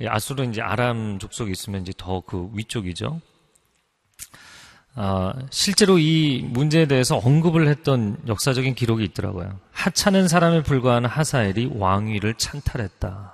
아수르는 0.05 0.51
이제 0.51 0.61
아람 0.61 1.19
족속이 1.19 1.51
있으면 1.51 1.81
이제 1.81 1.91
더 1.97 2.21
그 2.21 2.49
위쪽이죠. 2.53 3.19
아, 5.01 5.33
실제로 5.49 5.97
이 5.97 6.41
문제에 6.43 6.85
대해서 6.85 7.15
언급을 7.15 7.69
했던 7.69 8.17
역사적인 8.27 8.75
기록이 8.75 9.05
있더라고요. 9.05 9.57
하찮은 9.71 10.27
사람에 10.27 10.61
불과한 10.61 11.05
하사엘이 11.05 11.71
왕위를 11.75 12.33
찬탈했다. 12.33 13.33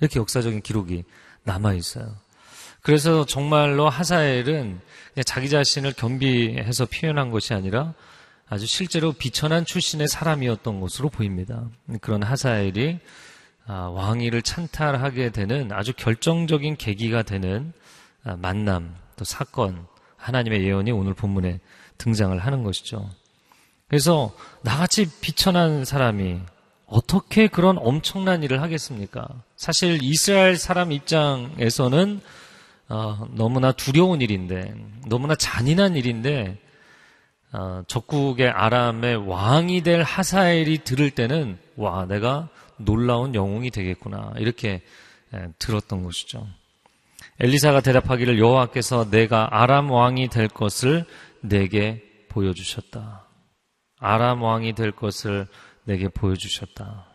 이렇게 0.00 0.18
역사적인 0.18 0.62
기록이 0.62 1.04
남아 1.44 1.74
있어요. 1.74 2.16
그래서 2.80 3.26
정말로 3.26 3.90
하사엘은 3.90 4.80
자기 5.26 5.50
자신을 5.50 5.92
겸비해서 5.92 6.86
표현한 6.86 7.32
것이 7.32 7.52
아니라 7.52 7.92
아주 8.48 8.64
실제로 8.64 9.12
비천한 9.12 9.66
출신의 9.66 10.08
사람이었던 10.08 10.80
것으로 10.80 11.10
보입니다. 11.10 11.68
그런 12.00 12.22
하사엘이 12.22 12.98
아, 13.66 13.90
왕위를 13.92 14.40
찬탈하게 14.40 15.32
되는 15.32 15.70
아주 15.70 15.92
결정적인 15.92 16.78
계기가 16.78 17.24
되는 17.24 17.74
아, 18.24 18.36
만남, 18.36 18.94
또 19.16 19.26
사건, 19.26 19.86
하나님의 20.18 20.62
예언이 20.62 20.90
오늘 20.92 21.14
본문에 21.14 21.60
등장을 21.96 22.38
하는 22.38 22.62
것이죠. 22.62 23.08
그래서 23.88 24.34
나같이 24.62 25.08
비천한 25.20 25.84
사람이 25.84 26.40
어떻게 26.86 27.48
그런 27.48 27.78
엄청난 27.78 28.42
일을 28.42 28.60
하겠습니까? 28.62 29.26
사실 29.56 29.98
이스라엘 30.02 30.56
사람 30.56 30.92
입장에서는 30.92 32.20
어, 32.90 33.28
너무나 33.32 33.72
두려운 33.72 34.22
일인데, 34.22 34.74
너무나 35.06 35.34
잔인한 35.34 35.94
일인데, 35.94 36.58
어, 37.52 37.82
적국의 37.86 38.48
아람의 38.48 39.28
왕이 39.28 39.82
될 39.82 40.02
하사엘이 40.02 40.84
들을 40.84 41.10
때는 41.10 41.58
와 41.76 42.06
내가 42.06 42.48
놀라운 42.76 43.34
영웅이 43.34 43.70
되겠구나 43.70 44.32
이렇게 44.36 44.82
에, 45.34 45.48
들었던 45.58 46.02
것이죠. 46.02 46.46
엘리사가 47.40 47.80
대답하기를 47.80 48.38
여호와께서 48.38 49.10
내가 49.10 49.48
아람 49.52 49.90
왕이 49.90 50.28
될 50.28 50.48
것을 50.48 51.04
내게 51.40 52.02
보여주셨다. 52.28 53.26
아람 54.00 54.42
왕이 54.42 54.74
될 54.74 54.90
것을 54.90 55.46
내게 55.84 56.08
보여주셨다. 56.08 57.06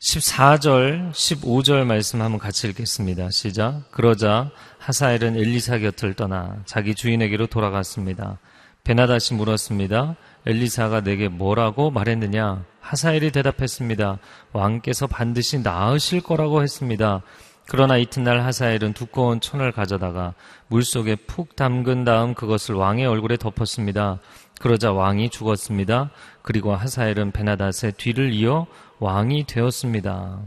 14절, 0.00 1.12
15절 1.12 1.84
말씀 1.84 2.22
한번 2.22 2.38
같이 2.38 2.68
읽겠습니다. 2.68 3.30
시작. 3.30 3.90
그러자 3.92 4.50
하사엘은 4.78 5.36
엘리사 5.36 5.78
곁을 5.78 6.14
떠나 6.14 6.62
자기 6.64 6.94
주인에게로 6.94 7.46
돌아갔습니다. 7.46 8.38
베나다시 8.84 9.34
물었습니다. 9.34 10.16
엘리사가 10.44 11.02
내게 11.02 11.28
뭐라고 11.28 11.92
말했느냐? 11.92 12.64
하사엘이 12.80 13.30
대답했습니다. 13.30 14.18
왕께서 14.52 15.06
반드시 15.06 15.60
나으실 15.60 16.20
거라고 16.20 16.62
했습니다. 16.62 17.22
그러나 17.68 17.96
이튿날 17.96 18.42
하사엘은 18.42 18.92
두꺼운 18.92 19.40
천을 19.40 19.72
가져다가 19.72 20.34
물속에 20.68 21.16
푹 21.16 21.56
담근 21.56 22.04
다음 22.04 22.34
그것을 22.34 22.74
왕의 22.74 23.06
얼굴에 23.06 23.36
덮었습니다. 23.36 24.18
그러자 24.60 24.92
왕이 24.92 25.30
죽었습니다. 25.30 26.10
그리고 26.42 26.74
하사엘은 26.74 27.32
베나닷의 27.32 27.92
뒤를 27.96 28.32
이어 28.32 28.66
왕이 28.98 29.46
되었습니다. 29.46 30.40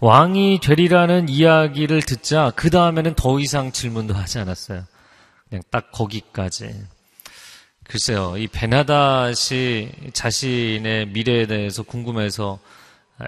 왕이 0.00 0.60
되리라는 0.62 1.28
이야기를 1.28 2.02
듣자 2.02 2.52
그 2.56 2.70
다음에는 2.70 3.14
더 3.14 3.38
이상 3.38 3.72
질문도 3.72 4.14
하지 4.14 4.38
않았어요. 4.38 4.84
그냥 5.48 5.62
딱 5.70 5.90
거기까지. 5.92 6.74
글쎄요, 7.84 8.36
이 8.36 8.46
베나닷이 8.46 10.12
자신의 10.12 11.08
미래에 11.08 11.46
대해서 11.46 11.82
궁금해서 11.82 12.60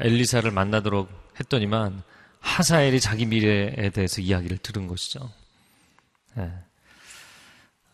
엘리사를 0.01 0.49
만나도록 0.51 1.11
했더니만 1.41 2.03
하사엘이 2.43 3.01
자기 3.01 3.25
미래에 3.25 3.91
대해서 3.91 4.21
이야기를 4.21 4.59
들은 4.59 4.87
것이죠. 4.87 5.31
네. 6.35 6.53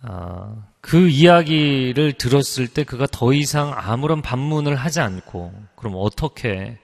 아, 0.02 0.54
그 0.80 1.08
이야기를 1.08 2.14
들었을 2.14 2.68
때 2.68 2.84
그가 2.84 3.06
더 3.10 3.32
이상 3.32 3.72
아무런 3.76 4.22
반문을 4.22 4.74
하지 4.74 5.00
않고 5.00 5.52
그럼 5.76 5.94
어떻게 5.96 6.78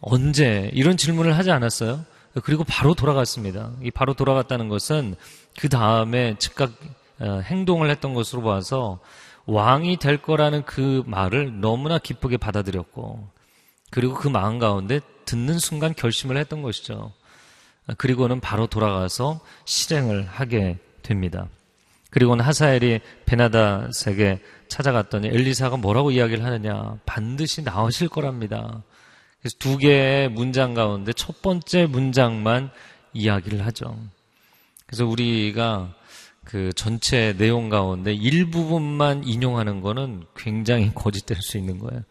언제 0.00 0.70
이런 0.74 0.96
질문을 0.96 1.36
하지 1.36 1.50
않았어요. 1.50 2.04
그리고 2.42 2.64
바로 2.64 2.94
돌아갔습니다. 2.94 3.72
이 3.82 3.90
바로 3.90 4.14
돌아갔다는 4.14 4.68
것은 4.68 5.14
그 5.58 5.68
다음에 5.68 6.36
즉각 6.38 6.72
어, 7.18 7.40
행동을 7.44 7.88
했던 7.88 8.12
것으로 8.12 8.42
봐서 8.42 9.00
왕이 9.46 9.98
될 9.98 10.20
거라는 10.20 10.64
그 10.64 11.02
말을 11.06 11.60
너무나 11.60 11.98
기쁘게 11.98 12.36
받아들였고 12.36 13.30
그리고 13.90 14.14
그 14.14 14.28
마음 14.28 14.58
가운데 14.58 15.00
듣는 15.26 15.58
순간 15.58 15.94
결심을 15.94 16.36
했던 16.38 16.62
것이죠. 16.62 17.12
그리고는 17.98 18.40
바로 18.40 18.66
돌아가서 18.66 19.40
실행을 19.64 20.24
하게 20.24 20.78
됩니다. 21.02 21.48
그리고는 22.10 22.44
하사엘이 22.44 23.00
베나다에게 23.26 24.40
찾아갔더니 24.68 25.28
엘리사가 25.28 25.76
뭐라고 25.76 26.10
이야기를 26.10 26.44
하느냐 26.44 26.98
반드시 27.04 27.62
나오실 27.62 28.08
거랍니다. 28.08 28.82
그래서 29.40 29.56
두 29.58 29.76
개의 29.76 30.30
문장 30.30 30.74
가운데 30.74 31.12
첫 31.12 31.42
번째 31.42 31.86
문장만 31.86 32.70
이야기를 33.12 33.64
하죠. 33.66 33.96
그래서 34.86 35.06
우리가 35.06 35.94
그 36.44 36.72
전체 36.74 37.36
내용 37.36 37.68
가운데 37.68 38.14
일부분만 38.14 39.24
인용하는 39.24 39.80
거는 39.80 40.24
굉장히 40.36 40.92
거짓될 40.94 41.38
수 41.42 41.58
있는 41.58 41.78
거예요. 41.78 42.02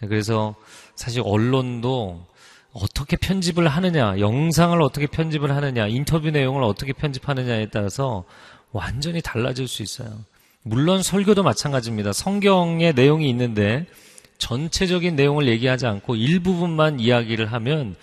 그래서 0.00 0.54
사실 0.96 1.22
언론도 1.24 2.26
어떻게 2.74 3.16
편집을 3.16 3.68
하느냐, 3.68 4.18
영상을 4.18 4.82
어떻게 4.82 5.06
편집을 5.06 5.54
하느냐, 5.54 5.86
인터뷰 5.86 6.30
내용을 6.30 6.64
어떻게 6.64 6.92
편집하느냐에 6.92 7.68
따라서 7.70 8.24
완전히 8.72 9.22
달라질 9.22 9.68
수 9.68 9.82
있어요. 9.82 10.24
물론 10.62 11.02
설교도 11.02 11.44
마찬가지입니다. 11.44 12.12
성경의 12.12 12.94
내용이 12.94 13.30
있는데 13.30 13.86
전체적인 14.38 15.14
내용을 15.14 15.46
얘기하지 15.46 15.86
않고 15.86 16.16
일부분만 16.16 16.98
이야기를 16.98 17.52
하면 17.52 17.94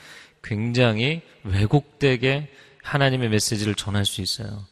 굉장히 0.42 1.22
왜곡되게 1.44 2.48
하나님의 2.82 3.30
메시지를 3.30 3.76
전할 3.76 4.06
수 4.06 4.22
있어요. 4.22 4.66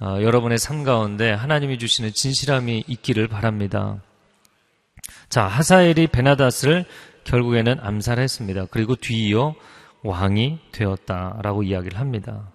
어, 0.00 0.18
여러분의 0.20 0.58
삶 0.58 0.82
가운데 0.82 1.30
하나님이 1.30 1.78
주시는 1.78 2.12
진실함이 2.12 2.84
있기를 2.88 3.28
바랍니다. 3.28 4.02
자, 5.28 5.44
하사엘이 5.46 6.08
베나닷을 6.08 6.86
결국에는 7.28 7.78
암살했습니다. 7.80 8.66
그리고 8.70 8.96
뒤이어 8.96 9.54
왕이 10.02 10.58
되었다라고 10.72 11.62
이야기를 11.62 11.98
합니다. 11.98 12.52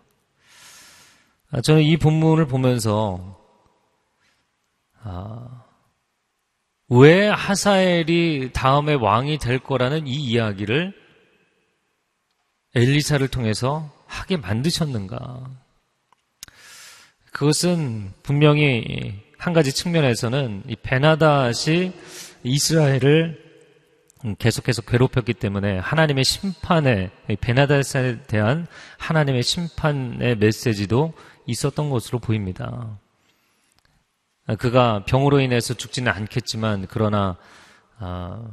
아, 1.52 1.62
저는 1.62 1.84
이 1.84 1.98
본문을 1.98 2.48
보면서 2.48 3.40
아, 5.04 5.64
왜 6.90 7.28
하사엘이 7.28 8.52
다음에 8.54 8.96
왕이 8.96 9.38
될 9.38 9.60
거라는 9.60 10.08
이 10.08 10.16
이야기를 10.16 10.94
엘리사를 12.76 13.28
통해서 13.28 13.92
하게 14.08 14.38
만드셨는가? 14.38 15.50
그것은 17.32 18.12
분명히 18.24 19.22
한 19.38 19.54
가지 19.54 19.74
측면에서는 19.74 20.64
이 20.68 20.76
베나닷이 20.76 21.92
이스라엘을 22.44 23.53
계속해서 24.40 24.84
괴롭혔기 24.84 25.34
때문에 25.34 25.80
하나님의 25.80 26.24
심판에 26.24 27.12
베나닷에 27.42 28.22
대한 28.28 28.68
하나님의 28.98 29.44
심판의 29.44 30.38
메시지도 30.38 31.14
있었던 31.46 31.90
것으로 31.90 32.20
보입니다. 32.20 32.98
그가 34.58 35.04
병으로 35.06 35.40
인해서 35.40 35.74
죽지는 35.74 36.12
않겠지만 36.12 36.88
그러나 36.90 37.38
아, 38.00 38.46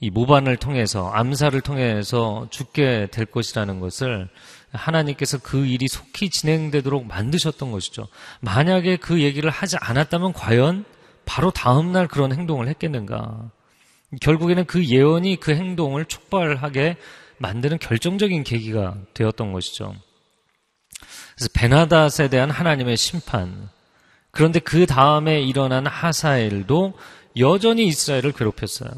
이 0.00 0.10
모반을 0.10 0.56
통해서 0.56 1.10
암살을 1.10 1.60
통해서 1.60 2.46
죽게 2.50 3.08
될 3.10 3.26
것이라는 3.26 3.80
것을 3.80 4.28
하나님께서 4.72 5.38
그 5.38 5.66
일이 5.66 5.88
속히 5.88 6.30
진행되도록 6.30 7.06
만드셨던 7.06 7.72
것이죠. 7.72 8.06
만약에 8.40 8.96
그 8.96 9.20
얘기를 9.22 9.50
하지 9.50 9.76
않았다면 9.80 10.34
과연 10.34 10.84
바로 11.24 11.50
다음 11.50 11.90
날 11.92 12.06
그런 12.06 12.32
행동을 12.32 12.68
했겠는가? 12.68 13.50
결국에는 14.20 14.64
그 14.64 14.84
예언이 14.84 15.36
그 15.36 15.54
행동을 15.54 16.04
촉발하게 16.06 16.96
만드는 17.38 17.78
결정적인 17.78 18.44
계기가 18.44 18.96
되었던 19.14 19.52
것이죠. 19.52 19.94
그래서 21.34 21.50
베나닷에 21.54 22.28
대한 22.28 22.50
하나님의 22.50 22.96
심판. 22.96 23.68
그런데 24.30 24.58
그 24.58 24.86
다음에 24.86 25.40
일어난 25.40 25.86
하사엘도 25.86 26.94
여전히 27.38 27.86
이스라엘을 27.86 28.32
괴롭혔어요. 28.32 28.90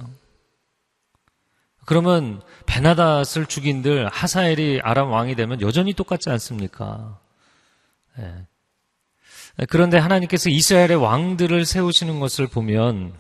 그러면 1.85 2.41
베나닷을 2.67 3.47
죽인들 3.47 4.09
하사엘이 4.09 4.81
아람 4.83 5.11
왕이 5.11 5.35
되면 5.35 5.61
여전히 5.61 5.93
똑같지 5.93 6.31
않습니까? 6.31 7.19
네. 8.17 8.47
그런데 9.69 9.99
하나님께서 9.99 10.51
이스라엘의 10.51 10.97
왕들을 10.97 11.67
세우시는 11.67 12.21
것을 12.21 12.47
보면 12.47 13.13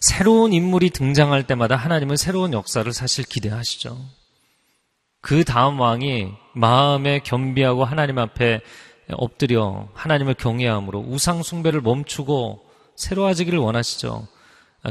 새로운 0.00 0.52
인물이 0.52 0.90
등장할 0.90 1.46
때마다 1.46 1.76
하나님은 1.76 2.16
새로운 2.16 2.52
역사를 2.52 2.90
사실 2.92 3.24
기대하시죠. 3.24 3.98
그 5.20 5.44
다음 5.44 5.80
왕이 5.80 6.32
마음에 6.54 7.20
겸비하고 7.20 7.84
하나님 7.84 8.18
앞에 8.18 8.60
엎드려 9.12 9.88
하나님을 9.94 10.34
경외함으로 10.34 11.00
우상 11.00 11.42
숭배를 11.42 11.80
멈추고 11.80 12.64
새로워지기를 12.94 13.58
원하시죠. 13.58 14.28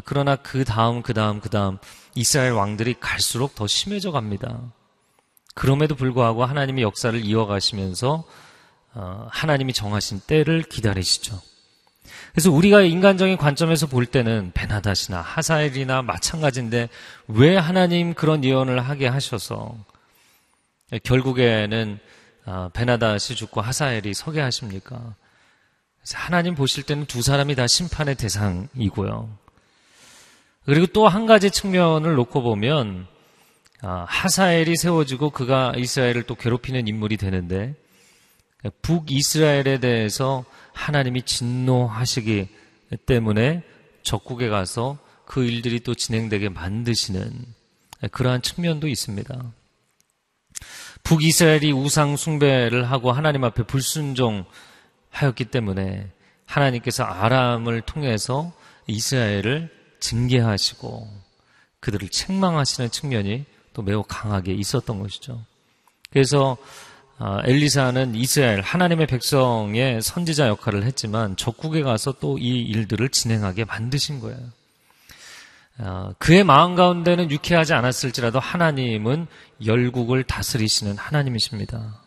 그러나 0.03 0.35
그 0.35 0.65
다음, 0.65 1.01
그 1.01 1.13
다음, 1.13 1.39
그 1.39 1.49
다음 1.49 1.77
이스라엘 2.15 2.51
왕들이 2.51 2.95
갈수록 2.99 3.55
더 3.55 3.67
심해져 3.67 4.11
갑니다. 4.11 4.59
그럼에도 5.55 5.95
불구하고 5.95 6.45
하나님의 6.45 6.83
역사를 6.83 7.19
이어가시면서 7.23 8.23
어, 8.93 9.27
하나님이 9.29 9.73
정하신 9.73 10.21
때를 10.25 10.63
기다리시죠. 10.63 11.39
그래서 12.37 12.51
우리가 12.51 12.83
인간적인 12.83 13.35
관점에서 13.35 13.87
볼 13.87 14.05
때는 14.05 14.51
베나닷이나 14.53 15.21
하사엘이나 15.21 16.03
마찬가지인데 16.03 16.87
왜 17.29 17.57
하나님 17.57 18.13
그런 18.13 18.43
예언을 18.43 18.79
하게 18.79 19.07
하셔서 19.07 19.75
결국에는 21.01 21.97
아, 22.45 22.69
베나닷이 22.73 23.35
죽고 23.35 23.61
하사엘이 23.61 24.13
서게 24.13 24.39
하십니까? 24.41 25.15
하나님 26.13 26.53
보실 26.53 26.83
때는 26.83 27.07
두 27.07 27.23
사람이 27.23 27.55
다 27.55 27.65
심판의 27.65 28.13
대상이고요. 28.13 29.35
그리고 30.67 30.85
또 30.85 31.07
한 31.07 31.25
가지 31.25 31.49
측면을 31.49 32.13
놓고 32.13 32.43
보면 32.43 33.07
아, 33.81 34.05
하사엘이 34.07 34.75
세워지고 34.75 35.31
그가 35.31 35.73
이스라엘을 35.75 36.21
또 36.27 36.35
괴롭히는 36.35 36.87
인물이 36.87 37.17
되는데 37.17 37.73
북이스라엘에 38.83 39.79
대해서 39.79 40.45
하나님이 40.77 41.23
진노하시기 41.23 42.47
때문에 43.05 43.63
적국에 44.03 44.47
가서 44.47 44.97
그 45.25 45.43
일들이 45.43 45.81
또 45.81 45.95
진행되게 45.95 46.49
만드시는 46.49 47.31
그러한 48.11 48.41
측면도 48.41 48.87
있습니다. 48.87 49.51
북이스라엘이 51.03 51.71
우상 51.71 52.15
숭배를 52.15 52.89
하고 52.89 53.11
하나님 53.11 53.43
앞에 53.43 53.63
불순종하였기 53.63 55.45
때문에 55.51 56.09
하나님께서 56.45 57.03
아람을 57.03 57.81
통해서 57.81 58.53
이스라엘을 58.87 59.69
징계하시고 59.99 61.07
그들을 61.79 62.07
책망하시는 62.09 62.91
측면이 62.91 63.45
또 63.73 63.81
매우 63.81 64.03
강하게 64.07 64.53
있었던 64.53 64.99
것이죠. 64.99 65.43
그래서 66.09 66.57
아, 67.19 67.41
엘리사는 67.45 68.13
이스라엘 68.13 68.61
하나님의 68.61 69.07
백성의 69.07 70.01
선지자 70.03 70.47
역할을 70.49 70.83
했지만 70.83 71.35
적국에 71.35 71.81
가서 71.81 72.13
또 72.13 72.37
이 72.37 72.61
일들을 72.61 73.09
진행하게 73.09 73.65
만드신 73.65 74.19
거예요. 74.19 74.37
아, 75.79 76.13
그의 76.19 76.43
마음 76.43 76.75
가운데는 76.75 77.31
유쾌하지 77.31 77.73
않았을지라도 77.73 78.39
하나님은 78.39 79.27
열국을 79.65 80.23
다스리시는 80.23 80.97
하나님이십니다. 80.97 82.01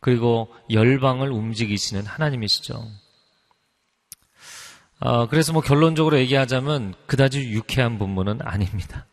그리고 0.00 0.48
열방을 0.70 1.30
움직이시는 1.30 2.06
하나님이시죠. 2.06 2.82
아, 5.00 5.26
그래서 5.26 5.52
뭐 5.52 5.60
결론적으로 5.60 6.18
얘기하자면 6.18 6.94
그다지 7.06 7.50
유쾌한 7.50 7.98
본문은 7.98 8.40
아닙니다. 8.42 9.06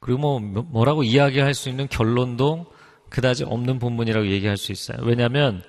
그리고 0.00 0.20
뭐 0.20 0.62
뭐라고 0.62 1.02
이야기할 1.02 1.52
수 1.52 1.68
있는 1.68 1.88
결론도 1.88 2.75
그다지 3.08 3.44
없는 3.44 3.78
본문이라고 3.78 4.28
얘기할 4.28 4.56
수 4.56 4.72
있어요. 4.72 4.98
왜냐하면 5.02 5.62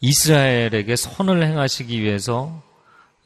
이스라엘에게 0.00 0.96
선을 0.96 1.42
행하시기 1.44 2.00
위해서 2.00 2.62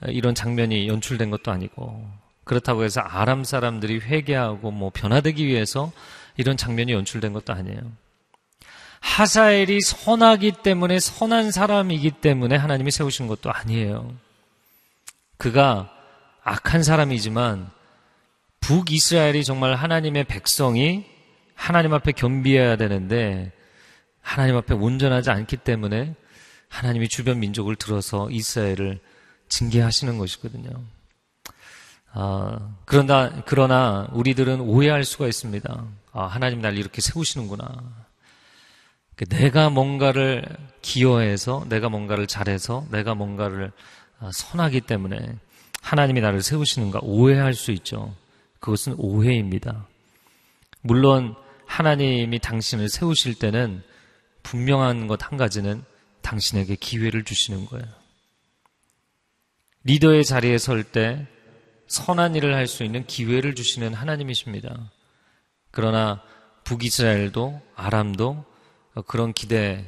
이런 0.09 0.35
장면이 0.35 0.89
연출된 0.89 1.31
것도 1.31 1.51
아니고 1.51 2.07
그렇다고 2.45 2.85
해서 2.85 3.01
아람 3.01 3.45
사람들이 3.45 4.01
회개하고 4.01 4.71
뭐 4.71 4.91
변화되기 4.95 5.47
위해서 5.47 5.91
이런 6.37 6.57
장면이 6.57 6.93
연출된 6.93 7.33
것도 7.33 7.53
아니에요. 7.53 7.81
하사엘이 9.01 9.81
선하기 9.81 10.53
때문에 10.62 11.01
선한 11.01 11.51
사람이기 11.51 12.11
때문에 12.12 12.57
하나님이 12.57 12.91
세우신 12.91 13.27
것도 13.27 13.51
아니에요. 13.51 14.12
그가 15.39 15.91
악한 16.43 16.83
사람이지만 16.83 17.71
북이스라엘이 18.61 19.45
정말 19.45 19.75
하나님의 19.75 20.25
백성이 20.25 21.05
하나님 21.57 21.92
앞에 21.95 22.12
겸비해야 22.12 22.77
되는데 22.77 23.51
하나님 24.21 24.57
앞에 24.57 24.75
온전하지 24.75 25.31
않기 25.31 25.57
때문에 25.57 26.14
하나님이 26.69 27.09
주변 27.09 27.40
민족을 27.40 27.75
들어서 27.75 28.29
이스라엘을 28.31 29.01
징계하시는 29.49 30.19
것이거든요. 30.19 30.71
아, 32.12 32.75
그러나, 32.85 33.42
그러나 33.47 34.09
우리들은 34.12 34.61
오해할 34.61 35.05
수가 35.05 35.27
있습니다. 35.27 35.85
아, 36.12 36.25
하나님 36.25 36.61
날 36.61 36.77
이렇게 36.77 37.01
세우시는구나. 37.01 37.66
내가 39.29 39.71
뭔가를 39.71 40.45
기여해서, 40.83 41.64
내가 41.69 41.88
뭔가를 41.88 42.27
잘해서, 42.27 42.87
내가 42.90 43.14
뭔가를 43.14 43.73
아, 44.19 44.31
선하기 44.33 44.83
때문에 44.83 45.37
하나님이 45.83 46.21
나를 46.21 46.42
세우시는가 46.42 47.01
오해할 47.03 47.55
수 47.55 47.71
있죠. 47.73 48.14
그것은 48.61 48.95
오해입니다. 48.99 49.87
물론 50.81 51.37
하나님이 51.66 52.38
당신을 52.38 52.88
세우실 52.88 53.35
때는 53.38 53.83
분명한 54.42 55.07
것 55.09 55.22
한 55.22 55.37
가지는 55.37 55.85
당신에게 56.22 56.76
기회를 56.76 57.24
주시는 57.24 57.66
거예요. 57.66 57.87
리더의 59.85 60.24
자리에 60.24 60.59
설 60.59 60.85
때 60.85 61.26
선한 61.88 62.35
일을 62.35 62.55
할 62.57 62.66
수 62.66 62.83
있는 62.83 63.07
기회를 63.07 63.55
주시는 63.55 63.94
하나님이십니다. 63.94 64.90
그러나 65.70 66.20
북이스라엘도 66.64 67.61
아람도 67.76 68.44
그런 69.07 69.33
기대, 69.33 69.85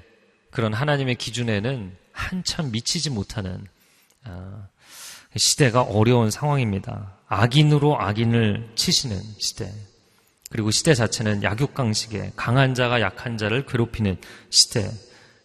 그런 0.50 0.72
하나님의 0.74 1.16
기준에는 1.16 1.96
한참 2.12 2.70
미치지 2.70 3.10
못하는 3.10 3.66
아, 4.24 4.68
시대가 5.36 5.82
어려운 5.82 6.30
상황입니다. 6.30 7.18
악인으로 7.26 8.00
악인을 8.00 8.72
치시는 8.76 9.20
시대. 9.38 9.72
그리고 10.48 10.70
시대 10.70 10.94
자체는 10.94 11.42
약육강식에 11.42 12.32
강한 12.36 12.74
자가 12.74 13.00
약한 13.00 13.36
자를 13.36 13.66
괴롭히는 13.66 14.16
시대, 14.50 14.90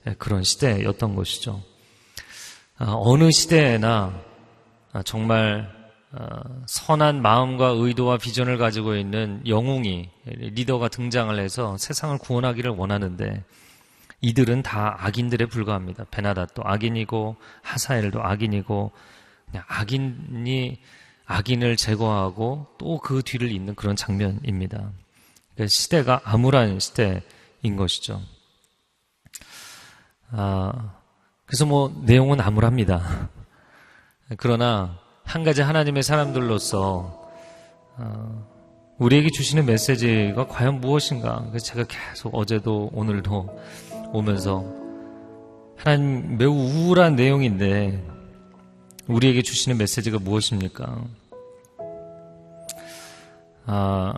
예, 0.07 0.13
그런 0.17 0.43
시대였던 0.43 1.15
것이죠. 1.15 1.61
아, 2.77 2.93
어느 2.97 3.31
시대에나 3.31 4.13
아, 4.93 5.03
정말 5.03 5.83
선한 6.67 7.23
마음과 7.23 7.69
의도와 7.75 8.17
비전을 8.17 8.59
가지고 8.59 8.95
있는 8.95 9.41
영웅이 9.47 10.09
리더가 10.25 10.89
등장을 10.89 11.37
해서 11.39 11.75
세상을 11.77 12.19
구원하기를 12.19 12.69
원하는데 12.69 13.43
이들은 14.21 14.61
다 14.61 14.95
악인들에 14.99 15.47
불과합니다. 15.47 16.05
베나닷도 16.11 16.61
악인이고 16.65 17.35
하사엘도 17.63 18.23
악인이고 18.23 18.91
악인이 19.67 20.79
악인을 21.25 21.77
제거하고 21.77 22.67
또 22.77 22.99
그 22.99 23.21
뒤를 23.23 23.51
잇는 23.51 23.75
그런 23.75 23.95
장면입니다. 23.95 24.91
그러니까 25.53 25.67
시대가 25.67 26.21
암울한 26.23 26.79
시대인 26.79 27.75
것이죠. 27.77 28.21
아, 30.31 30.93
그래서 31.45 31.65
뭐 31.65 31.93
내용은 32.05 32.41
암울합니다. 32.41 33.29
그러나 34.37 34.97
한 35.23 35.43
가지 35.43 35.61
하나님의 35.61 36.03
사람들로서 36.03 37.29
어, 37.97 38.47
우리에게 38.97 39.29
주시는 39.29 39.65
메시지가 39.65 40.47
과연 40.47 40.81
무엇인가? 40.81 41.45
그래서 41.49 41.65
제가 41.65 41.85
계속 41.87 42.33
어제도 42.35 42.89
오늘도 42.93 43.59
오면서 44.13 44.65
하나님 45.77 46.37
매우 46.37 46.51
우울한 46.51 47.15
내용인데 47.15 48.12
우리에게 49.07 49.41
주시는 49.41 49.77
메시지가 49.77 50.19
무엇입니까? 50.19 51.03
아, 53.65 54.13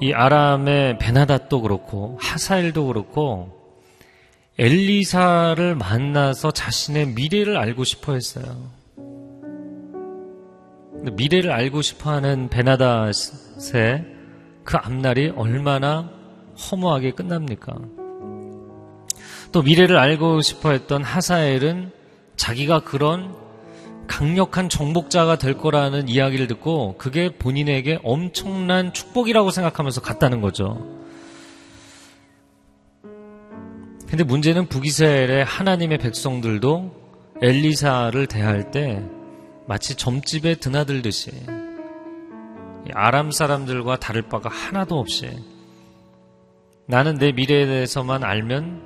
이 0.00 0.12
아람의 0.12 0.98
베나닷도 0.98 1.62
그렇고 1.62 2.18
하사엘도 2.20 2.86
그렇고 2.86 3.56
엘리사를 4.58 5.74
만나서 5.74 6.50
자신의 6.50 7.08
미래를 7.08 7.56
알고 7.56 7.84
싶어 7.84 8.12
했어요. 8.14 8.70
미래를 11.12 11.52
알고 11.52 11.82
싶어 11.82 12.10
하는 12.10 12.48
베나닷의 12.48 13.12
그 14.64 14.76
앞날이 14.76 15.30
얼마나 15.36 16.10
허무하게 16.58 17.12
끝납니까? 17.12 17.74
또 19.52 19.62
미래를 19.62 19.96
알고 19.96 20.40
싶어 20.40 20.70
했던 20.70 21.02
하사엘은 21.02 21.95
자기가 22.36 22.80
그런 22.80 23.34
강력한 24.06 24.68
정복자가 24.68 25.36
될 25.36 25.56
거라는 25.56 26.08
이야기를 26.08 26.46
듣고 26.46 26.96
그게 26.96 27.30
본인에게 27.30 27.98
엄청난 28.04 28.92
축복이라고 28.92 29.50
생각하면서 29.50 30.00
갔다는 30.00 30.40
거죠. 30.40 30.96
근데 34.08 34.22
문제는 34.22 34.68
북이스라엘의 34.68 35.44
하나님의 35.44 35.98
백성들도 35.98 37.06
엘리사를 37.42 38.26
대할 38.28 38.70
때 38.70 39.02
마치 39.66 39.96
점집에 39.96 40.54
드나들듯이 40.54 41.32
아람 42.94 43.32
사람들과 43.32 43.96
다를 43.96 44.22
바가 44.22 44.48
하나도 44.48 44.98
없이 44.98 45.28
나는 46.86 47.18
내 47.18 47.32
미래에 47.32 47.66
대해서만 47.66 48.22
알면 48.22 48.82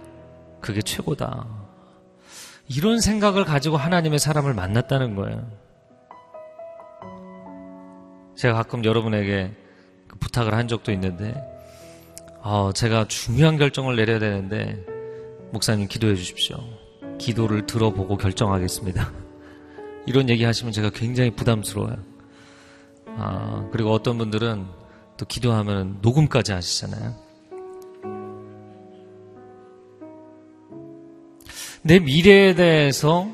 그게 0.63 0.81
최고다. 0.81 1.60
이런 2.73 3.01
생각을 3.01 3.45
가지고 3.45 3.77
하나님의 3.77 4.21
사람을 4.21 4.55
만났다는 4.55 5.17
거예요. 5.17 5.45
제가 8.37 8.55
가끔 8.55 8.85
여러분에게 8.85 9.51
그 10.07 10.17
부탁을 10.21 10.55
한 10.55 10.69
적도 10.69 10.93
있는데, 10.93 11.35
어, 12.43 12.71
제가 12.73 13.09
중요한 13.09 13.57
결정을 13.57 13.97
내려야 13.97 14.21
되는데, 14.21 14.79
목사님 15.51 15.89
기도해 15.89 16.15
주십시오. 16.15 16.59
기도를 17.19 17.67
들어보고 17.67 18.17
결정하겠습니다. 18.17 19.13
이런 20.07 20.29
얘기 20.29 20.45
하시면 20.45 20.73
제가 20.73 20.91
굉장히 20.91 21.33
부담스러워요. 21.33 21.97
아, 23.17 23.69
그리고 23.73 23.91
어떤 23.91 24.17
분들은 24.17 24.65
또 25.17 25.27
기도하면 25.27 25.99
녹음까지 26.03 26.53
하시잖아요. 26.53 27.30
내 31.83 31.99
미래에 31.99 32.55
대해서 32.55 33.27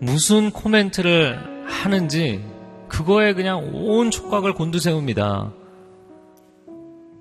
무슨 0.00 0.50
코멘트를 0.50 1.64
하는지 1.66 2.44
그거에 2.88 3.32
그냥 3.32 3.70
온 3.72 4.10
촉각을 4.10 4.52
곤두세웁니다. 4.54 5.52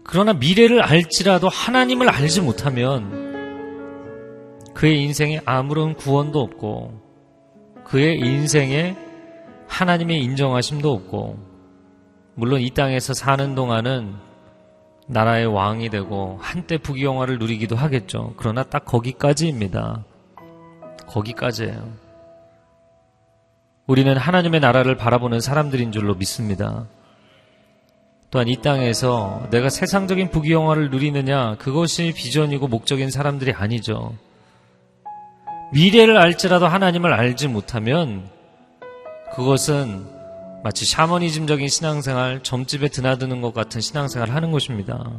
그러나 0.03 0.33
미래를 0.33 0.81
알지라도 0.81 1.47
하나님을 1.47 2.09
알지 2.09 2.41
못하면 2.41 3.29
그의 4.73 5.01
인생에 5.03 5.39
아무런 5.45 5.93
구원도 5.93 6.39
없고 6.39 6.99
그의 7.85 8.17
인생에 8.19 8.97
하나님의 9.67 10.21
인정하심도 10.23 10.91
없고 10.91 11.37
물론 12.35 12.59
이 12.59 12.69
땅에서 12.71 13.13
사는 13.13 13.55
동안은 13.55 14.13
나라의 15.07 15.45
왕이 15.47 15.89
되고 15.89 16.37
한때 16.41 16.77
부귀영화를 16.77 17.39
누리기도 17.39 17.75
하겠죠. 17.75 18.33
그러나 18.37 18.63
딱 18.63 18.85
거기까지입니다. 18.85 20.05
거기까지예요. 21.09 22.09
우리는 23.87 24.15
하나님의 24.15 24.59
나라를 24.59 24.95
바라보는 24.95 25.39
사람들인 25.41 25.91
줄로 25.91 26.13
믿습니다. 26.15 26.85
또한 28.31 28.47
이 28.47 28.57
땅에서 28.57 29.47
내가 29.49 29.69
세상적인 29.69 30.29
부귀영화를 30.29 30.91
누리느냐 30.91 31.55
그것이 31.55 32.13
비전이고 32.15 32.67
목적인 32.67 33.09
사람들이 33.09 33.53
아니죠. 33.53 34.15
미래를 35.73 36.17
알지라도 36.17 36.67
하나님을 36.67 37.11
알지 37.13 37.47
못하면 37.47 38.29
그것은 39.33 40.05
마치 40.63 40.85
샤머니즘적인 40.85 41.67
신앙생활, 41.67 42.43
점집에 42.43 42.89
드나드는 42.89 43.41
것 43.41 43.53
같은 43.53 43.81
신앙생활을 43.81 44.35
하는 44.35 44.51
것입니다. 44.51 45.09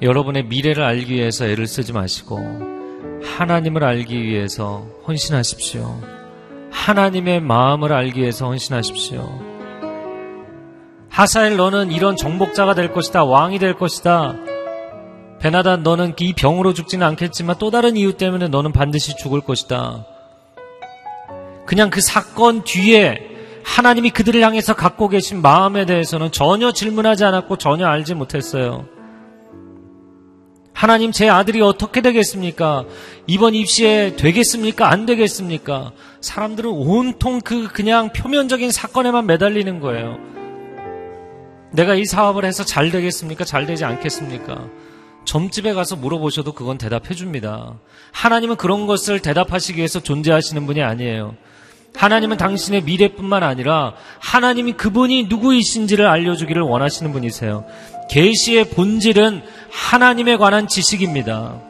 여러분의 0.00 0.44
미래를 0.44 0.82
알기 0.82 1.14
위해서 1.14 1.46
애를 1.46 1.66
쓰지 1.66 1.92
마시고 1.92 2.75
하나님을 3.22 3.84
알기 3.84 4.22
위해서 4.22 4.86
헌신하십시오. 5.06 6.00
하나님의 6.70 7.40
마음을 7.40 7.92
알기 7.92 8.20
위해서 8.20 8.46
헌신하십시오. 8.46 9.56
하사엘 11.10 11.56
너는 11.56 11.92
이런 11.92 12.16
정복자가 12.16 12.74
될 12.74 12.92
것이다. 12.92 13.24
왕이 13.24 13.58
될 13.58 13.74
것이다. 13.74 14.34
베나단 15.40 15.82
너는 15.82 16.14
이 16.20 16.32
병으로 16.32 16.74
죽지는 16.74 17.06
않겠지만 17.06 17.56
또 17.58 17.70
다른 17.70 17.96
이유 17.96 18.14
때문에 18.14 18.48
너는 18.48 18.72
반드시 18.72 19.16
죽을 19.16 19.40
것이다. 19.40 20.04
그냥 21.66 21.90
그 21.90 22.00
사건 22.00 22.64
뒤에 22.64 23.18
하나님이 23.64 24.10
그들을 24.10 24.40
향해서 24.40 24.74
갖고 24.74 25.08
계신 25.08 25.42
마음에 25.42 25.84
대해서는 25.84 26.30
전혀 26.32 26.72
질문하지 26.72 27.24
않았고 27.24 27.56
전혀 27.56 27.86
알지 27.86 28.14
못했어요. 28.14 28.86
하나님 30.76 31.10
제 31.10 31.26
아들이 31.26 31.62
어떻게 31.62 32.02
되겠습니까? 32.02 32.84
이번 33.26 33.54
입시에 33.54 34.14
되겠습니까? 34.14 34.90
안 34.90 35.06
되겠습니까? 35.06 35.92
사람들은 36.20 36.70
온통 36.70 37.40
그 37.40 37.68
그냥 37.68 38.12
표면적인 38.12 38.70
사건에만 38.70 39.26
매달리는 39.26 39.80
거예요. 39.80 40.18
내가 41.72 41.94
이 41.94 42.04
사업을 42.04 42.44
해서 42.44 42.62
잘 42.62 42.90
되겠습니까? 42.90 43.46
잘 43.46 43.64
되지 43.64 43.86
않겠습니까? 43.86 44.68
점집에 45.24 45.72
가서 45.72 45.96
물어보셔도 45.96 46.52
그건 46.52 46.76
대답해 46.76 47.14
줍니다. 47.14 47.78
하나님은 48.12 48.56
그런 48.56 48.86
것을 48.86 49.20
대답하시기 49.20 49.78
위해서 49.78 50.00
존재하시는 50.00 50.66
분이 50.66 50.82
아니에요. 50.82 51.36
하나님은 51.96 52.36
당신의 52.36 52.82
미래뿐만 52.82 53.42
아니라 53.42 53.94
하나님이 54.20 54.72
그분이 54.72 55.24
누구이신지를 55.24 56.06
알려주기를 56.06 56.60
원하시는 56.60 57.10
분이세요. 57.12 57.64
계시의 58.08 58.70
본질은 58.70 59.42
하나님에 59.70 60.36
관한 60.36 60.68
지식입니다. 60.68 61.60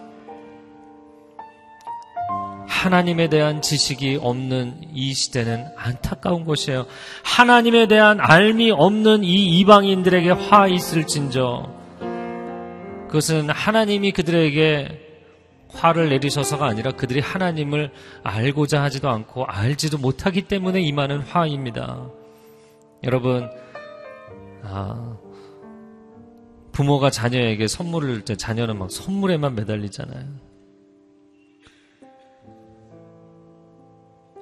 하나님에 2.66 3.29
대한 3.29 3.62
지식이 3.62 4.20
없는 4.22 4.81
이 4.92 5.12
시대는 5.12 5.66
안타까운 5.77 6.44
것이에요. 6.44 6.87
하나님에 7.25 7.88
대한 7.88 8.20
알미 8.20 8.70
없는 8.70 9.25
이 9.25 9.59
이방인들에게 9.59 10.31
화 10.31 10.68
있을진저 10.68 11.68
그것은 13.07 13.51
하나님이 13.51 14.12
그들에게 14.12 15.07
화를 15.72 16.09
내리셔서가 16.11 16.66
아니라 16.66 16.92
그들이 16.92 17.20
하나님을 17.20 17.90
알고자 18.22 18.83
하지도 18.83 19.11
않고 19.11 19.46
알지도 19.46 19.99
못하기 19.99 20.42
때문에 20.42 20.81
임하는 20.81 21.20
화입니다. 21.20 22.09
여러분, 23.05 23.49
아, 24.62 25.16
부모가 26.76 27.08
자녀에게 27.08 27.68
선물을 27.68 28.26
때 28.26 28.36
자녀는 28.36 28.78
막 28.78 28.90
선물에만 28.90 29.54
매달리잖아요. 29.54 30.26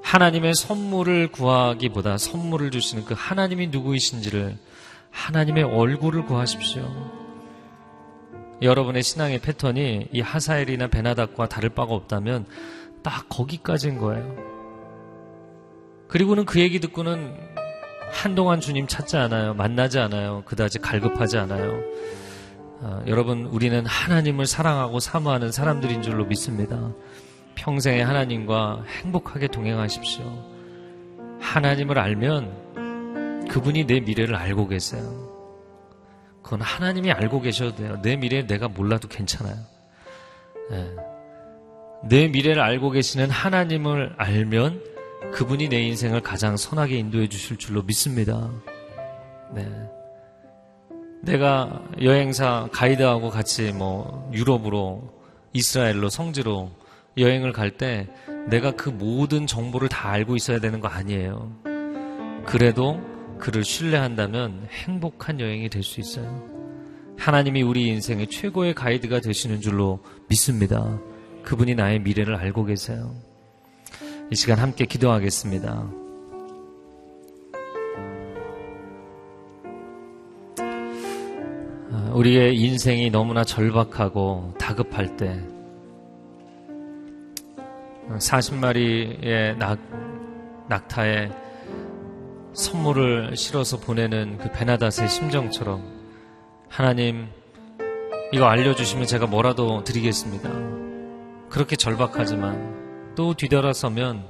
하나님의 0.03 0.55
선물을 0.55 1.29
구하기보다 1.31 2.19
선물을 2.19 2.73
주시는 2.73 3.05
그 3.05 3.15
하나님이 3.17 3.69
누구이신지를 3.69 4.59
하나님의 5.13 5.63
얼굴을 5.63 6.27
구하십시오. 6.27 6.83
여러분의 8.63 9.05
신앙의 9.05 9.39
패턴이 9.39 10.09
이 10.11 10.21
하사엘이나 10.21 10.89
베나닥과 10.89 11.49
다를 11.49 11.69
바가 11.69 11.95
없다면 11.95 12.47
딱 13.05 13.29
거기까지인 13.29 13.99
거예요. 13.99 14.35
그리고는 16.09 16.47
그 16.47 16.59
얘기 16.59 16.81
듣고는 16.81 17.37
한동안 18.11 18.59
주님 18.59 18.89
찾지 18.89 19.17
않아요. 19.19 19.55
만나지 19.55 20.01
않아요. 20.01 20.43
그다지 20.47 20.81
갈급하지 20.81 21.39
않아요. 21.39 21.81
아, 22.87 23.03
여러분, 23.07 23.47
우리는 23.47 23.87
하나님을 23.87 24.45
사랑하고 24.45 25.01
사모하는 25.01 25.51
사람들인 25.51 26.03
줄로 26.03 26.27
믿습니다. 26.27 26.93
평생에 27.55 28.03
하나님과 28.03 28.85
행복하게 28.87 29.49
동행하십시오. 29.49 30.23
하나님을 31.41 31.99
알면 31.99 33.47
그분이 33.49 33.87
내 33.87 34.01
미래를 34.01 34.37
알고 34.37 34.69
계세요. 34.69 35.03
그건 36.43 36.61
하나님이 36.61 37.11
알고 37.11 37.41
계셔도 37.41 37.75
돼요. 37.75 38.03
내 38.03 38.17
미래 38.17 38.47
내가 38.47 38.69
몰라도 38.69 39.09
괜찮아요. 39.09 39.57
네. 40.71 40.95
내 42.07 42.29
미래를 42.29 42.61
알고 42.61 42.91
계시는 42.91 43.31
하나님을 43.31 44.13
알면 44.19 44.83
그분이 45.33 45.71
내 45.71 45.81
인생을 45.81 46.21
가장 46.21 46.59
선하게 46.59 46.99
인도해 46.99 47.31
주실 47.31 47.57
줄로 47.57 47.83
믿습니다. 47.83 48.51
네. 49.55 49.67
내가 51.25 51.83
여행사 52.03 52.69
가이드하고 52.73 53.31
같이 53.31 53.73
뭐 53.73 54.31
유럽으로 54.33 55.13
이스라엘로 55.53 56.09
성지로 56.11 56.71
여행을 57.17 57.53
갈 57.53 57.71
때 57.71 58.09
내가 58.49 58.73
그 58.73 58.91
모든 58.91 59.47
정보를 59.47 59.89
다 59.89 60.11
알고 60.11 60.37
있어야 60.37 60.59
되는 60.59 60.81
거 60.81 60.89
아니에요. 60.89 61.53
그래도 62.45 63.01
그를 63.39 63.65
신뢰한다면 63.65 64.69
행복한 64.71 65.41
여행이 65.41 65.69
될 65.71 65.83
수 65.83 66.01
있어요. 66.01 66.45
하나님이 67.17 67.63
우리 67.63 67.87
인생의 67.89 68.27
최고의 68.27 68.75
가이드가 68.75 69.21
되시는 69.21 69.61
줄로 69.61 70.01
믿습니다. 70.29 70.99
그분이 71.43 71.75
나의 71.75 72.01
미래를 72.01 72.35
알고 72.35 72.65
계세요. 72.65 73.15
이 74.31 74.37
시간 74.37 74.59
함께 74.59 74.85
기도하겠습니다. 74.85 76.04
우리의 82.15 82.57
인생이 82.57 83.11
너무나 83.11 83.43
절박하고 83.43 84.55
다급할 84.57 85.17
때 85.17 85.37
40마리의 88.09 89.57
낙, 89.59 89.81
낙타에 90.69 91.31
선물을 92.53 93.37
실어서 93.37 93.81
보내는 93.81 94.39
그 94.39 94.53
베나닷의 94.53 95.09
심정처럼 95.09 95.83
하나님 96.69 97.27
이거 98.33 98.45
알려주시면 98.45 99.09
제가 99.09 99.27
뭐라도 99.27 99.83
드리겠습니다. 99.83 100.49
그렇게 101.49 101.75
절박하지만 101.75 103.15
또 103.17 103.35
뒤돌아서면 103.35 104.25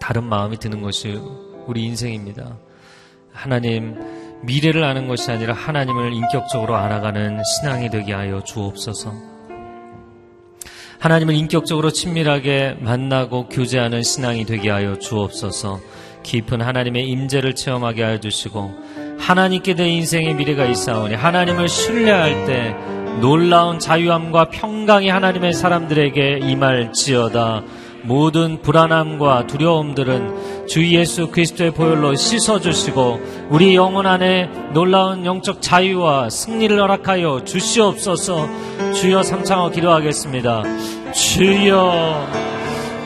다른 0.00 0.24
마음이 0.24 0.58
드는 0.58 0.82
것이 0.82 1.12
우리 1.68 1.84
인생입니다. 1.84 2.58
하나님 3.32 4.15
미래를 4.42 4.84
아는 4.84 5.08
것이 5.08 5.30
아니라 5.30 5.54
하나님을 5.54 6.12
인격적으로 6.12 6.76
알아가는 6.76 7.40
신앙이 7.42 7.90
되게 7.90 8.12
하여 8.12 8.42
주옵소서. 8.42 9.12
하나님을 10.98 11.34
인격적으로 11.34 11.90
친밀하게 11.90 12.76
만나고 12.80 13.48
교제하는 13.48 14.02
신앙이 14.02 14.44
되게 14.44 14.70
하여 14.70 14.98
주옵소서. 14.98 15.80
깊은 16.22 16.60
하나님의 16.60 17.08
임재를 17.08 17.54
체험하게 17.54 18.02
하여 18.02 18.20
주시고 18.20 18.74
하나님께 19.18 19.74
내 19.74 19.88
인생의 19.88 20.34
미래가 20.34 20.64
있사오니 20.66 21.14
하나님을 21.14 21.68
신뢰할 21.68 22.46
때 22.46 22.74
놀라운 23.20 23.78
자유함과 23.78 24.50
평강이 24.50 25.08
하나님의 25.08 25.52
사람들에게 25.54 26.40
임할지어다. 26.42 27.62
모든 28.06 28.62
불안함과 28.62 29.48
두려움들은 29.48 30.66
주 30.68 30.86
예수 30.92 31.28
그리스도의 31.28 31.72
보혈로 31.72 32.14
씻어주시고 32.14 33.48
우리 33.50 33.74
영혼 33.74 34.06
안에 34.06 34.48
놀라운 34.72 35.26
영적 35.26 35.60
자유와 35.60 36.30
승리를 36.30 36.80
허락하여 36.80 37.44
주시옵소서. 37.44 38.48
주여 38.94 39.22
삼창어 39.22 39.70
기도하겠습니다. 39.70 40.62
주여 41.12 42.26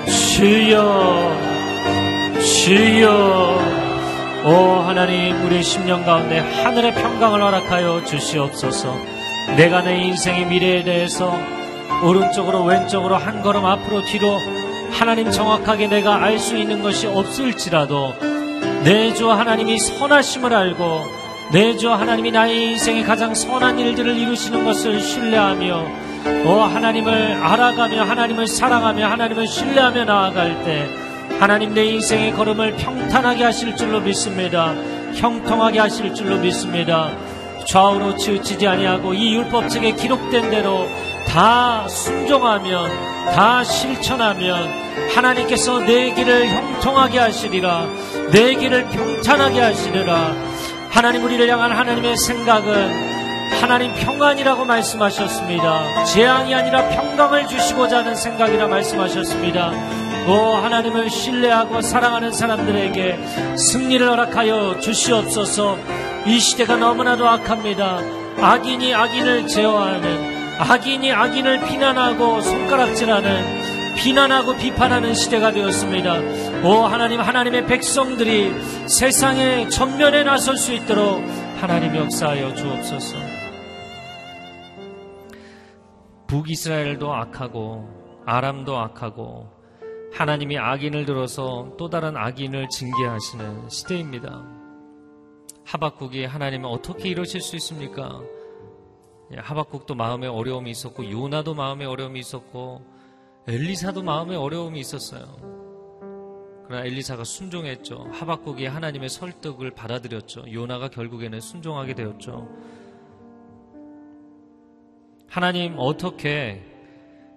주여 0.06 1.50
주여. 2.42 3.80
오 4.44 4.80
하나님 4.80 5.44
우리 5.44 5.62
심령 5.62 6.04
가운데 6.04 6.38
하늘의 6.38 6.94
평강을 6.94 7.42
허락하여 7.42 8.04
주시옵소서. 8.04 8.94
내가 9.56 9.82
내 9.82 9.98
인생의 10.02 10.46
미래에 10.46 10.84
대해서 10.84 11.34
오른쪽으로 12.04 12.64
왼쪽으로 12.64 13.16
한 13.16 13.42
걸음 13.42 13.66
앞으로 13.66 14.02
뒤로 14.04 14.38
하나님 14.92 15.30
정확하게 15.30 15.88
내가 15.88 16.22
알 16.22 16.38
수 16.38 16.56
있는 16.56 16.82
것이 16.82 17.06
없을지라도 17.06 18.14
내 18.84 19.12
주 19.14 19.30
하나님이 19.30 19.78
선하심을 19.78 20.54
알고 20.54 21.02
내 21.52 21.76
주 21.76 21.90
하나님이 21.92 22.30
나의 22.30 22.64
인생의 22.72 23.04
가장 23.04 23.34
선한 23.34 23.78
일들을 23.78 24.16
이루시는 24.16 24.64
것을 24.64 25.00
신뢰하며 25.00 25.84
오 26.46 26.60
하나님을 26.60 27.34
알아가며 27.42 28.04
하나님을 28.04 28.46
사랑하며 28.46 29.06
하나님을 29.06 29.46
신뢰하며 29.46 30.04
나아갈 30.04 30.62
때 30.64 30.88
하나님 31.38 31.74
내 31.74 31.86
인생의 31.86 32.32
걸음을 32.34 32.76
평탄하게 32.76 33.44
하실 33.44 33.74
줄로 33.76 34.00
믿습니다. 34.00 34.74
형통하게 35.14 35.78
하실 35.80 36.14
줄로 36.14 36.36
믿습니다. 36.38 37.10
좌우로 37.66 38.16
치우치지 38.16 38.66
아니하고 38.66 39.14
이 39.14 39.34
율법책에 39.34 39.92
기록된 39.92 40.50
대로 40.50 40.86
다 41.26 41.86
순종하면 41.88 42.90
다 43.34 43.62
실천하면 43.64 44.68
하나님께서 45.14 45.80
내 45.80 46.12
길을 46.12 46.48
형통하게 46.48 47.18
하시리라 47.18 47.86
내 48.30 48.54
길을 48.54 48.86
평탄하게 48.86 49.60
하시리라 49.60 50.34
하나님 50.90 51.24
우리를 51.24 51.48
향한 51.48 51.72
하나님의 51.72 52.16
생각은 52.16 53.10
하나님 53.60 53.92
평안이라고 53.94 54.64
말씀하셨습니다. 54.64 56.04
재앙이 56.04 56.54
아니라 56.54 56.88
평강을 56.88 57.46
주시고자 57.46 57.98
하는 57.98 58.14
생각이라 58.14 58.68
말씀하셨습니다. 58.68 59.72
오 60.26 60.54
하나님을 60.56 61.10
신뢰하고 61.10 61.82
사랑하는 61.82 62.32
사람들에게 62.32 63.18
승리를 63.56 64.08
허락하여 64.08 64.80
주시옵소서. 64.80 65.78
이 66.26 66.38
시대가 66.38 66.76
너무나도 66.76 67.28
악합니다. 67.28 68.00
악인이 68.40 68.94
악인을 68.94 69.46
제어하는 69.46 70.58
악인이 70.58 71.12
악인을 71.12 71.60
비난하고 71.66 72.40
손가락질하는 72.40 73.59
비난하고 73.96 74.56
비판하는 74.56 75.14
시대가 75.14 75.52
되었습니다. 75.52 76.64
오 76.64 76.84
하나님 76.84 77.20
하나님의 77.20 77.66
백성들이 77.66 78.52
세상의 78.88 79.70
전면에 79.70 80.24
나설 80.24 80.56
수 80.56 80.72
있도록 80.72 81.22
하나님 81.60 81.96
역사하여 81.96 82.54
주옵소서. 82.54 83.16
북이스라엘도 86.26 87.12
악하고 87.12 88.22
아람도 88.24 88.78
악하고 88.78 89.48
하나님이 90.12 90.58
악인을 90.58 91.04
들어서 91.04 91.74
또 91.78 91.88
다른 91.88 92.16
악인을 92.16 92.68
징계하시는 92.68 93.68
시대입니다. 93.68 94.44
하박국이 95.64 96.24
하나님은 96.24 96.68
어떻게 96.68 97.08
이러실 97.08 97.40
수 97.40 97.56
있습니까? 97.56 98.20
예, 99.32 99.38
하박국도 99.38 99.94
마음에 99.94 100.26
어려움이 100.26 100.70
있었고 100.70 101.10
요나도 101.10 101.54
마음에 101.54 101.84
어려움이 101.84 102.18
있었고 102.18 102.99
엘리사도 103.46 104.02
마음에 104.02 104.36
어려움이 104.36 104.78
있었어요. 104.80 105.50
그러나 106.66 106.84
엘리사가 106.84 107.24
순종했죠. 107.24 108.08
하박국이 108.12 108.66
하나님의 108.66 109.08
설득을 109.08 109.72
받아들였죠. 109.72 110.52
요나가 110.52 110.88
결국에는 110.88 111.40
순종하게 111.40 111.94
되었죠. 111.94 112.48
하나님 115.28 115.74
어떻게 115.78 116.64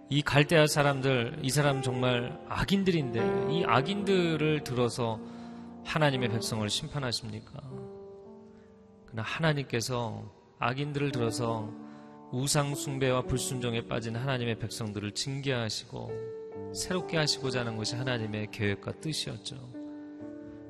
이 0.09 0.21
갈대아 0.21 0.67
사람들, 0.67 1.39
이 1.41 1.49
사람 1.49 1.81
정말 1.81 2.39
악인들인데 2.47 3.51
이 3.51 3.63
악인들을 3.65 4.63
들어서 4.63 5.19
하나님의 5.85 6.29
백성을 6.29 6.67
심판하십니까? 6.69 7.59
그러나 9.05 9.23
하나님께서 9.23 10.23
악인들을 10.59 11.11
들어서 11.11 11.71
우상숭배와 12.34 13.21
불순종에 13.21 13.88
빠진 13.88 14.15
하나님의 14.15 14.57
백성들을 14.57 15.11
징계하시고 15.11 16.11
새롭게 16.73 17.17
하시고자 17.17 17.59
하는 17.59 17.77
것이 17.77 17.95
하나님의 17.95 18.47
계획과 18.51 18.93
뜻이었죠. 18.93 19.55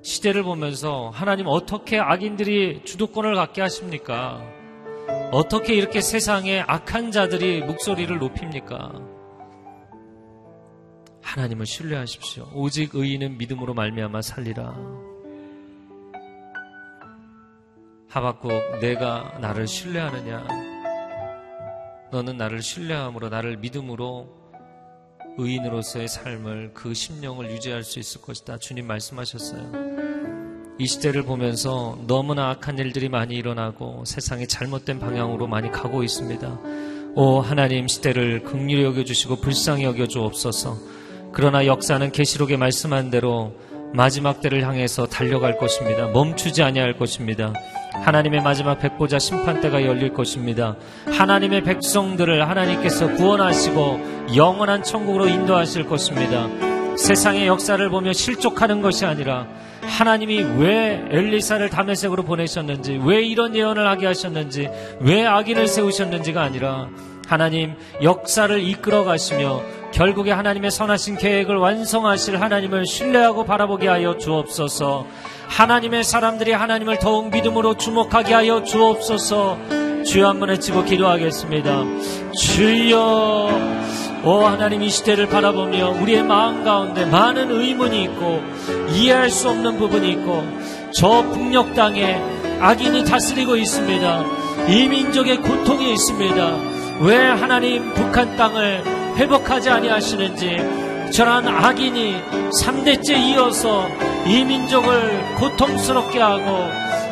시대를 0.01 0.43
보면서 0.43 1.09
하나님 1.09 1.47
어떻게 1.47 1.97
악인들이 1.97 2.84
주도권을 2.84 3.36
갖게 3.36 3.61
하십니까? 3.61 4.43
어떻게 5.32 5.74
이렇게 5.74 6.01
세상에 6.01 6.59
악한 6.59 7.11
자들이 7.11 7.61
목소리를 7.61 8.18
높입니까? 8.20 9.01
하나님을 11.22 11.66
신뢰하십시오. 11.66 12.49
오직 12.53 12.93
의인은 12.93 13.38
믿음으로 13.38 13.74
말미암아 13.74 14.22
살리라. 14.22 14.76
하박국 18.09 18.51
내가 18.82 19.38
나를 19.39 19.66
신뢰하느냐? 19.66 20.72
너는 22.14 22.38
나를 22.38 22.61
신뢰함으로 22.61 23.30
나를 23.30 23.57
믿음으로 23.57 24.30
의인으로서의 25.39 26.07
삶을 26.07 26.72
그 26.76 26.93
심령을 26.93 27.49
유지할 27.49 27.84
수 27.84 27.97
있을 27.97 28.22
것이다. 28.22 28.59
주님 28.59 28.86
말씀하셨어요. 28.86 29.72
이 30.78 30.86
시대를 30.86 31.24
보면서 31.24 31.97
너무나 32.05 32.51
악한 32.51 32.78
일들이 32.78 33.09
많이 33.09 33.34
일어나고 33.34 34.03
세상이 34.05 34.45
잘못된 34.45 34.99
방향으로 34.99 35.47
많이 35.47 35.72
가고 35.72 36.03
있습니다. 36.03 36.59
오 37.16 37.39
하나님 37.39 37.88
시대를 37.88 38.43
극률히 38.43 38.84
여겨 38.84 39.05
주시고 39.05 39.38
불쌍히 39.38 39.84
여겨 39.84 40.05
주옵소서. 40.05 40.78
그러나 41.32 41.66
역사는 41.66 42.11
계시록에 42.11 42.57
말씀한 42.57 43.09
대로 43.09 43.59
마지막 43.91 44.39
때를 44.39 44.64
향해서 44.64 45.07
달려갈 45.07 45.57
것입니다. 45.57 46.07
멈추지 46.09 46.61
아니할 46.61 46.95
것입니다. 46.95 47.53
하나님의 47.94 48.41
마지막 48.41 48.80
백보자 48.80 49.20
심판 49.20 49.62
때가 49.62 49.84
열릴 49.84 50.14
것입니다. 50.14 50.76
하나님의 51.06 51.64
백성들을 51.64 52.48
하나님께서 52.50 53.14
구원하시고 53.14 54.36
영원한 54.36 54.84
천국으로 54.84 55.28
인도하실 55.28 55.86
것입니다. 55.88 56.48
세상의 56.98 57.48
역사를 57.48 57.89
보며 57.89 58.14
실족하는 58.14 58.82
것이 58.82 59.06
아니라 59.06 59.48
하나님이 59.82 60.41
왜 60.58 61.04
엘리사를 61.10 61.68
담에색으로 61.70 62.24
보내셨는지, 62.24 63.00
왜 63.04 63.22
이런 63.22 63.56
예언을 63.56 63.88
하게 63.88 64.08
하셨는지, 64.08 64.70
왜 65.00 65.26
악인을 65.26 65.68
세우셨는지가 65.68 66.41
아니라 66.41 66.88
하나님 67.28 67.76
역사를 68.02 68.62
이끌어 68.62 69.04
가시며 69.04 69.62
결국에 69.94 70.32
하나님의 70.32 70.72
선하신 70.72 71.18
계획을 71.18 71.56
완성하실 71.56 72.41
하나님을 72.41 72.86
신뢰하고 72.88 73.46
바라보게 73.46 73.88
하여 73.88 74.18
주옵소서. 74.18 75.06
하나님의 75.48 76.04
사람들이 76.04 76.52
하나님을 76.52 76.98
더욱 76.98 77.30
믿음으로 77.30 77.76
주목하게 77.78 78.34
하여 78.34 78.64
주옵소서. 78.64 79.58
주여 80.04 80.30
한번 80.30 80.50
외치고 80.50 80.84
기도하겠습니다. 80.84 81.84
주여 82.36 83.50
오 84.26 84.32
하나님 84.46 84.82
이 84.82 84.89
시대를 84.89 85.28
바라보며 85.28 85.91
우리의 86.02 86.24
마음 86.24 86.64
가운데 86.64 87.06
많은 87.06 87.52
의문이 87.52 88.04
있고 88.04 88.41
이해할 88.89 89.30
수 89.30 89.50
없는 89.50 89.78
부분이 89.78 90.10
있고 90.14 90.44
저 90.91 91.22
북녘 91.22 91.76
땅에 91.76 92.20
악인이 92.60 93.06
다스리고 93.06 93.56
있습니다. 93.58 94.24
이 94.70 94.88
민족의 94.88 95.38
고통이 95.38 95.91
있습니다. 95.94 96.52
왜 97.02 97.18
하나님 97.18 97.94
북한 97.94 98.36
땅을 98.36 99.03
회복하지 99.16 99.70
아니하시는지 99.70 101.11
저런 101.11 101.47
악인이 101.47 102.22
3대째 102.61 103.18
이어서 103.18 103.88
이 104.26 104.43
민족을 104.43 105.36
고통스럽게 105.36 106.20
하고 106.20 106.70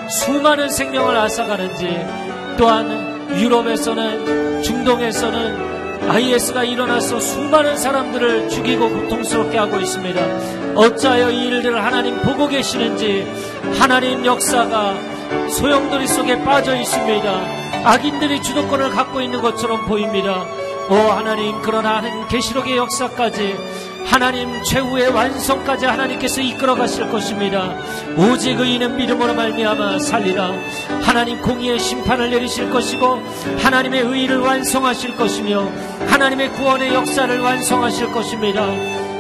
수많은 0.10 0.70
생명을 0.70 1.16
앗아가는지 1.16 2.04
또한 2.58 3.30
유럽에서는 3.38 4.64
중동에서는 4.64 6.10
IS가 6.10 6.64
일어나서 6.64 7.20
수많은 7.20 7.78
사람들을 7.78 8.50
죽이고 8.50 8.90
고통스럽게 8.90 9.58
하고 9.58 9.80
있습니다. 9.80 10.22
어찌하여 10.76 11.30
이 11.30 11.48
일들을 11.48 11.84
하나님 11.84 12.20
보고 12.22 12.48
계시는지 12.48 13.26
하나님 13.80 14.26
역사가 14.26 14.96
소용돌이 15.50 16.08
속에 16.08 16.44
빠져 16.44 16.76
있습니다. 16.76 17.62
악인들이 17.86 18.42
주도권을 18.42 18.90
갖고 18.90 19.22
있는 19.22 19.42
것처럼 19.42 19.86
보입니다. 19.86 20.46
오 20.92 20.94
하나님 20.94 21.62
그러나 21.62 22.02
계시록의 22.28 22.76
역사까지 22.76 23.56
하나님 24.06 24.62
최후의 24.64 25.08
완성까지 25.10 25.86
하나님께서 25.86 26.42
이끌어 26.42 26.76
가실 26.76 27.10
것입니다. 27.10 27.74
오직 28.18 28.60
의인은 28.60 28.98
믿음으로 28.98 29.34
말미암아 29.34 30.00
살리라. 30.00 30.52
하나님 31.02 31.42
공의의 31.42 31.80
심판을 31.80 32.30
내리실 32.30 32.70
것이고 32.72 33.22
하나님의 33.60 34.02
의를 34.02 34.40
완성하실 34.40 35.16
것이며 35.16 35.72
하나님의 36.08 36.52
구원의 36.52 36.94
역사를 36.94 37.40
완성하실 37.40 38.12
것입니다. 38.12 38.66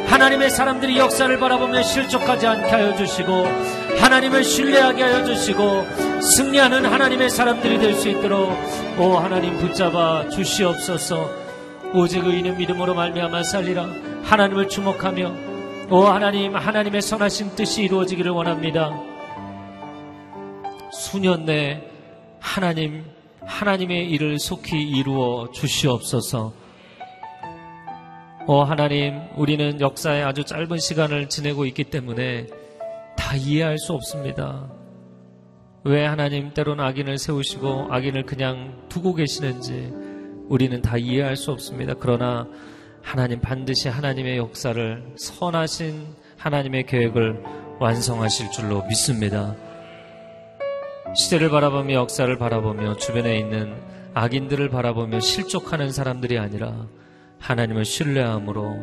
하나님의 0.07 0.49
사람들이 0.49 0.97
역사를 0.97 1.39
바라보며 1.39 1.83
실족하지 1.83 2.47
않게 2.47 2.69
하여 2.69 2.93
주시고 2.97 3.47
하나님을 3.97 4.43
신뢰하게 4.43 5.03
하여 5.03 5.23
주시고 5.23 5.87
승리하는 6.21 6.85
하나님의 6.85 7.29
사람들이 7.29 7.79
될 7.79 7.95
수 7.95 8.09
있도록 8.09 8.51
오 8.99 9.15
하나님 9.17 9.57
붙잡아 9.57 10.27
주시옵소서. 10.27 11.40
오직 11.93 12.25
의인은 12.25 12.57
믿음으로 12.57 12.93
말미암아 12.95 13.43
살리라. 13.43 13.85
하나님을 14.23 14.69
주목하며 14.69 15.33
오 15.89 16.03
하나님 16.03 16.55
하나님의 16.55 17.01
선하신 17.01 17.55
뜻이 17.55 17.83
이루어지기를 17.83 18.31
원합니다. 18.31 18.97
수년 20.93 21.43
내 21.43 21.81
하나님 22.39 23.03
하나님의 23.41 24.09
일을 24.09 24.39
속히 24.39 24.81
이루어 24.81 25.51
주시옵소서. 25.51 26.53
오 28.47 28.63
하나님 28.63 29.19
우리는 29.35 29.81
역사의 29.81 30.23
아주 30.23 30.45
짧은 30.45 30.77
시간을 30.77 31.27
지내고 31.27 31.65
있기 31.65 31.83
때문에 31.85 32.47
다 33.17 33.35
이해할 33.35 33.77
수 33.77 33.91
없습니다. 33.91 34.71
왜 35.83 36.05
하나님 36.05 36.53
때로는 36.53 36.85
악인을 36.85 37.17
세우시고 37.17 37.87
악인을 37.89 38.25
그냥 38.25 38.85
두고 38.87 39.13
계시는지 39.13 39.91
우리는 40.51 40.81
다 40.81 40.97
이해할 40.97 41.37
수 41.37 41.51
없습니다. 41.51 41.93
그러나 41.97 42.45
하나님 43.01 43.39
반드시 43.39 43.87
하나님의 43.87 44.35
역사를 44.35 45.01
선하신 45.15 46.05
하나님의 46.37 46.87
계획을 46.87 47.41
완성하실 47.79 48.51
줄로 48.51 48.83
믿습니다. 48.89 49.55
시대를 51.15 51.49
바라보며 51.49 51.93
역사를 51.93 52.37
바라보며 52.37 52.97
주변에 52.97 53.39
있는 53.39 53.73
악인들을 54.13 54.69
바라보며 54.69 55.21
실족하는 55.21 55.89
사람들이 55.89 56.37
아니라 56.37 56.85
하나님을 57.39 57.85
신뢰함으로 57.85 58.75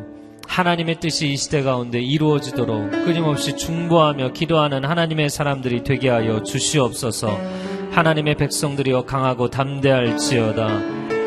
하나님의 0.47 0.99
뜻이 0.99 1.31
이 1.31 1.37
시대 1.37 1.61
가운데 1.61 1.99
이루어지도록 2.01 2.89
끊임없이 2.89 3.55
중보하며 3.55 4.33
기도하는 4.33 4.85
하나님의 4.85 5.29
사람들이 5.29 5.83
되게 5.83 6.09
하여 6.09 6.41
주시옵소서 6.41 7.39
하나님의 7.91 8.35
백성들이여 8.35 9.05
강하고 9.05 9.51
담대할지어다 9.51 11.18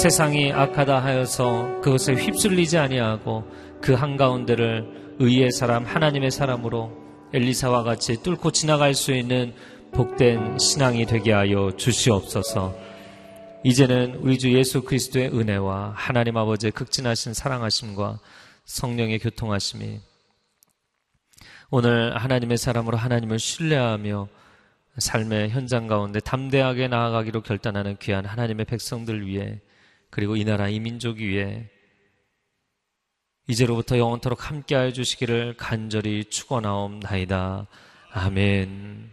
세상이 0.00 0.52
악하다 0.52 1.04
하여서 1.04 1.80
그것에 1.82 2.14
휩쓸리지 2.14 2.78
아니하고 2.78 3.44
그 3.82 3.92
한가운데를 3.92 5.16
의의 5.18 5.52
사람 5.52 5.84
하나님의 5.84 6.30
사람으로 6.30 6.90
엘리사와 7.34 7.82
같이 7.82 8.22
뚫고 8.22 8.52
지나갈 8.52 8.94
수 8.94 9.12
있는 9.12 9.54
복된 9.92 10.58
신앙이 10.58 11.04
되게 11.04 11.32
하여 11.32 11.72
주시옵소서. 11.76 12.74
이제는 13.64 14.16
우리 14.22 14.38
주 14.38 14.52
예수 14.56 14.82
그리스도의 14.82 15.28
은혜와 15.28 15.92
하나님 15.94 16.36
아버지의 16.38 16.72
극진하신 16.72 17.34
사랑하심과 17.34 18.18
성령의 18.64 19.18
교통하심이 19.18 20.00
오늘 21.70 22.16
하나님의 22.16 22.56
사람으로 22.56 22.96
하나님을 22.96 23.38
신뢰하며 23.38 24.28
삶의 24.98 25.50
현장 25.50 25.86
가운데 25.86 26.18
담대하게 26.20 26.88
나아가기로 26.88 27.42
결단하는 27.42 27.96
귀한 28.00 28.24
하나님의 28.24 28.64
백성들 28.64 29.26
위해 29.26 29.60
그리고 30.12 30.36
이 30.36 30.44
나라 30.44 30.68
이 30.68 30.78
민족 30.78 31.20
위에 31.20 31.70
이제로부터 33.48 33.96
영원토록 33.96 34.50
함께하여 34.50 34.92
주시기를 34.92 35.56
간절히 35.56 36.24
축원하옵나이다. 36.24 37.66
아멘. 38.12 39.10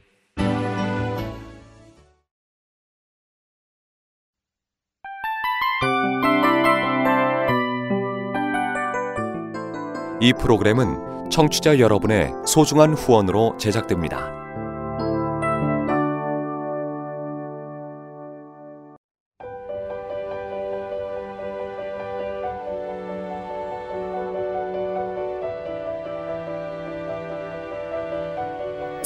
이 10.21 10.33
프로그램은 10.33 11.29
청취자 11.29 11.79
여러분의 11.79 12.33
소중한 12.45 12.93
후원으로 12.93 13.55
제작됩니다. 13.57 14.38